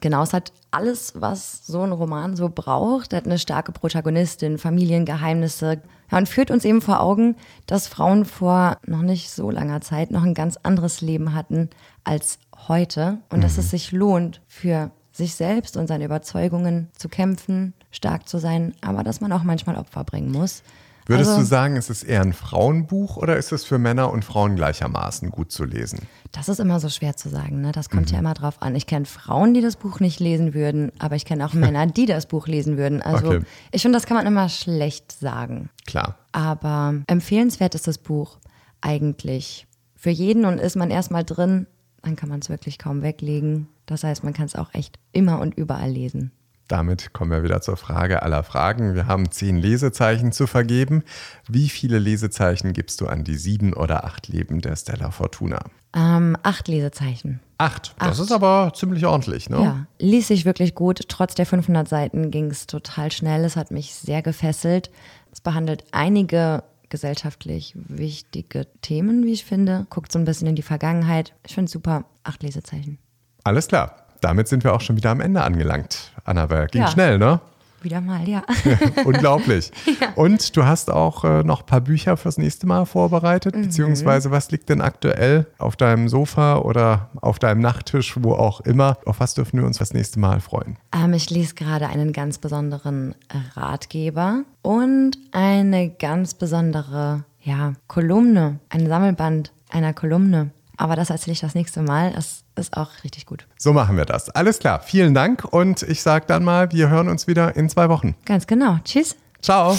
Genau, 0.00 0.22
es 0.22 0.32
hat 0.32 0.52
alles, 0.70 1.14
was 1.16 1.66
so 1.66 1.80
ein 1.82 1.92
Roman 1.92 2.36
so 2.36 2.50
braucht. 2.50 3.12
Er 3.12 3.18
hat 3.18 3.26
eine 3.26 3.38
starke 3.38 3.72
Protagonistin, 3.72 4.58
Familiengeheimnisse. 4.58 5.80
Ja, 6.10 6.18
und 6.18 6.28
führt 6.28 6.50
uns 6.50 6.64
eben 6.64 6.82
vor 6.82 7.00
Augen, 7.00 7.36
dass 7.66 7.88
Frauen 7.88 8.24
vor 8.24 8.78
noch 8.86 9.02
nicht 9.02 9.30
so 9.30 9.50
langer 9.50 9.80
Zeit 9.80 10.10
noch 10.10 10.24
ein 10.24 10.34
ganz 10.34 10.58
anderes 10.62 11.00
Leben 11.00 11.34
hatten 11.34 11.70
als 12.04 12.38
heute. 12.68 13.18
Und 13.30 13.42
dass 13.42 13.58
es 13.58 13.70
sich 13.70 13.92
lohnt, 13.92 14.40
für 14.46 14.90
sich 15.12 15.34
selbst 15.34 15.76
und 15.76 15.86
seine 15.86 16.04
Überzeugungen 16.04 16.88
zu 16.96 17.08
kämpfen, 17.08 17.74
stark 17.90 18.28
zu 18.28 18.38
sein, 18.38 18.74
aber 18.80 19.02
dass 19.02 19.20
man 19.20 19.32
auch 19.32 19.42
manchmal 19.42 19.76
Opfer 19.76 20.04
bringen 20.04 20.30
muss. 20.30 20.62
Würdest 21.08 21.30
Also- 21.30 21.40
du 21.42 21.46
sagen, 21.46 21.76
ist 21.76 21.88
es 21.90 22.02
eher 22.04 22.20
ein 22.20 22.32
Frauenbuch 22.34 23.16
oder 23.16 23.36
ist 23.38 23.50
es 23.50 23.64
für 23.64 23.78
Männer 23.78 24.12
und 24.12 24.24
Frauen 24.24 24.56
gleichermaßen 24.56 25.30
gut 25.30 25.50
zu 25.50 25.64
lesen? 25.64 26.06
Das 26.32 26.48
ist 26.50 26.60
immer 26.60 26.78
so 26.80 26.88
schwer 26.90 27.16
zu 27.16 27.30
sagen, 27.30 27.62
ne? 27.62 27.72
Das 27.72 27.88
kommt 27.88 28.10
ja 28.10 28.18
immer 28.18 28.34
drauf 28.34 28.60
an. 28.60 28.76
Ich 28.76 28.86
kenne 28.86 29.06
Frauen, 29.06 29.54
die 29.54 29.62
das 29.62 29.76
Buch 29.76 30.00
nicht 30.00 30.20
lesen 30.20 30.52
würden, 30.52 30.92
aber 30.98 31.16
ich 31.16 31.24
kenne 31.24 31.44
auch 31.46 31.52
Männer, 31.72 31.86
die 31.86 32.04
das 32.06 32.26
Buch 32.26 32.46
lesen 32.46 32.76
würden. 32.76 33.00
Also 33.02 33.26
Okay. 33.28 33.40
ich 33.72 33.80
finde, 33.82 33.96
das 33.96 34.06
kann 34.06 34.18
man 34.18 34.26
immer 34.26 34.48
schlecht 34.50 35.10
sagen. 35.12 35.70
Klar. 35.86 36.18
Aber 36.32 36.94
empfehlenswert 37.06 37.74
ist 37.74 37.86
das 37.88 37.96
Buch 37.98 38.36
eigentlich 38.82 39.66
für 39.96 40.10
jeden 40.10 40.44
und 40.44 40.58
ist 40.58 40.76
man 40.76 40.90
erstmal 40.90 41.24
drin, 41.24 41.66
dann 42.02 42.16
kann 42.16 42.28
man 42.28 42.40
es 42.40 42.48
wirklich 42.50 42.78
kaum 42.78 43.02
weglegen. 43.02 43.68
Das 43.86 44.04
heißt, 44.04 44.22
man 44.22 44.34
kann 44.34 44.44
es 44.46 44.54
auch 44.54 44.72
echt 44.74 44.98
immer 45.12 45.40
und 45.40 45.54
überall 45.56 45.90
lesen. 45.90 46.32
Damit 46.68 47.14
kommen 47.14 47.30
wir 47.30 47.42
wieder 47.42 47.62
zur 47.62 47.78
Frage 47.78 48.22
aller 48.22 48.42
Fragen. 48.42 48.94
Wir 48.94 49.06
haben 49.06 49.30
zehn 49.30 49.56
Lesezeichen 49.56 50.32
zu 50.32 50.46
vergeben. 50.46 51.02
Wie 51.48 51.70
viele 51.70 51.98
Lesezeichen 51.98 52.74
gibst 52.74 53.00
du 53.00 53.06
an 53.06 53.24
die 53.24 53.36
sieben 53.36 53.72
oder 53.72 54.04
acht 54.04 54.28
Leben 54.28 54.60
der 54.60 54.76
Stella 54.76 55.10
Fortuna? 55.10 55.64
Ähm, 55.96 56.36
acht 56.42 56.68
Lesezeichen. 56.68 57.40
Acht. 57.56 57.94
Das 57.98 58.18
Acht. 58.18 58.20
ist 58.20 58.32
aber 58.32 58.72
ziemlich 58.74 59.06
ordentlich, 59.06 59.48
ne? 59.48 59.56
Ja, 59.56 59.86
ließ 59.98 60.28
sich 60.28 60.44
wirklich 60.44 60.74
gut. 60.74 61.08
Trotz 61.08 61.34
der 61.34 61.46
500 61.46 61.88
Seiten 61.88 62.30
ging 62.30 62.50
es 62.50 62.66
total 62.66 63.10
schnell. 63.10 63.44
Es 63.44 63.56
hat 63.56 63.70
mich 63.70 63.94
sehr 63.94 64.20
gefesselt. 64.20 64.90
Es 65.32 65.40
behandelt 65.40 65.84
einige 65.92 66.64
gesellschaftlich 66.90 67.72
wichtige 67.76 68.66
Themen, 68.82 69.24
wie 69.24 69.32
ich 69.32 69.44
finde. 69.44 69.86
Guckt 69.88 70.12
so 70.12 70.18
ein 70.18 70.24
bisschen 70.26 70.48
in 70.48 70.56
die 70.56 70.62
Vergangenheit. 70.62 71.34
Ich 71.46 71.54
finde 71.54 71.66
es 71.66 71.72
super. 71.72 72.04
Acht 72.24 72.42
Lesezeichen. 72.42 72.98
Alles 73.44 73.68
klar. 73.68 74.07
Damit 74.20 74.48
sind 74.48 74.64
wir 74.64 74.74
auch 74.74 74.80
schon 74.80 74.96
wieder 74.96 75.10
am 75.10 75.20
Ende 75.20 75.42
angelangt. 75.42 76.12
Annabelle, 76.24 76.66
ging 76.66 76.82
Ja. 76.82 76.88
schnell, 76.88 77.18
ne? 77.18 77.40
Wieder 77.80 78.00
mal, 78.00 78.28
ja. 78.28 78.42
Unglaublich. 79.04 79.70
Und 80.16 80.56
du 80.56 80.64
hast 80.66 80.90
auch 80.90 81.22
äh, 81.22 81.44
noch 81.44 81.60
ein 81.60 81.66
paar 81.66 81.80
Bücher 81.80 82.16
fürs 82.16 82.36
nächste 82.36 82.66
Mal 82.66 82.86
vorbereitet, 82.86 83.54
Mhm. 83.54 83.62
beziehungsweise 83.62 84.32
was 84.32 84.50
liegt 84.50 84.68
denn 84.68 84.80
aktuell 84.80 85.46
auf 85.58 85.76
deinem 85.76 86.08
Sofa 86.08 86.56
oder 86.58 87.08
auf 87.20 87.38
deinem 87.38 87.60
Nachttisch, 87.60 88.16
wo 88.20 88.32
auch 88.32 88.60
immer? 88.62 88.98
Auf 89.06 89.20
was 89.20 89.34
dürfen 89.34 89.60
wir 89.60 89.64
uns 89.66 89.78
das 89.78 89.94
nächste 89.94 90.18
Mal 90.18 90.40
freuen? 90.40 90.76
Ähm, 90.92 91.12
ich 91.14 91.30
lese 91.30 91.54
gerade 91.54 91.86
einen 91.86 92.12
ganz 92.12 92.38
besonderen 92.38 93.14
Ratgeber 93.54 94.42
und 94.62 95.12
eine 95.32 95.88
ganz 95.90 96.34
besondere 96.34 97.24
ja, 97.42 97.74
Kolumne, 97.86 98.58
ein 98.70 98.88
Sammelband 98.88 99.52
einer 99.70 99.92
Kolumne. 99.94 100.50
Aber 100.78 100.96
das 100.96 101.10
erzähle 101.10 101.32
ich 101.32 101.40
das 101.40 101.54
nächste 101.54 101.82
Mal. 101.82 102.12
Das 102.12 102.44
ist 102.56 102.76
auch 102.76 102.88
richtig 103.04 103.26
gut. 103.26 103.46
So 103.58 103.72
machen 103.72 103.96
wir 103.96 104.06
das. 104.06 104.30
Alles 104.30 104.58
klar. 104.60 104.80
Vielen 104.80 105.12
Dank 105.12 105.44
und 105.44 105.82
ich 105.82 106.02
sage 106.02 106.24
dann 106.26 106.44
mal, 106.44 106.72
wir 106.72 106.88
hören 106.88 107.08
uns 107.08 107.26
wieder 107.26 107.56
in 107.56 107.68
zwei 107.68 107.88
Wochen. 107.88 108.14
Ganz 108.24 108.46
genau. 108.46 108.78
Tschüss. 108.84 109.16
Ciao. 109.42 109.78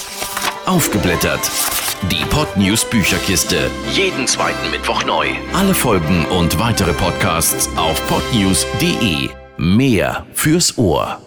Aufgeblättert. 0.66 1.40
Die 2.12 2.24
Podnews 2.26 2.86
Bücherkiste. 2.86 3.70
Jeden 3.92 4.28
zweiten 4.28 4.72
Mittwoch 4.72 5.04
neu. 5.06 5.28
Alle 5.54 5.74
Folgen 5.74 6.26
und 6.26 6.60
weitere 6.60 6.94
Podcasts 6.94 7.70
auf 7.76 8.06
podnews.de. 8.08 9.30
Mehr 9.58 10.26
fürs 10.34 10.78
Ohr. 10.78 11.20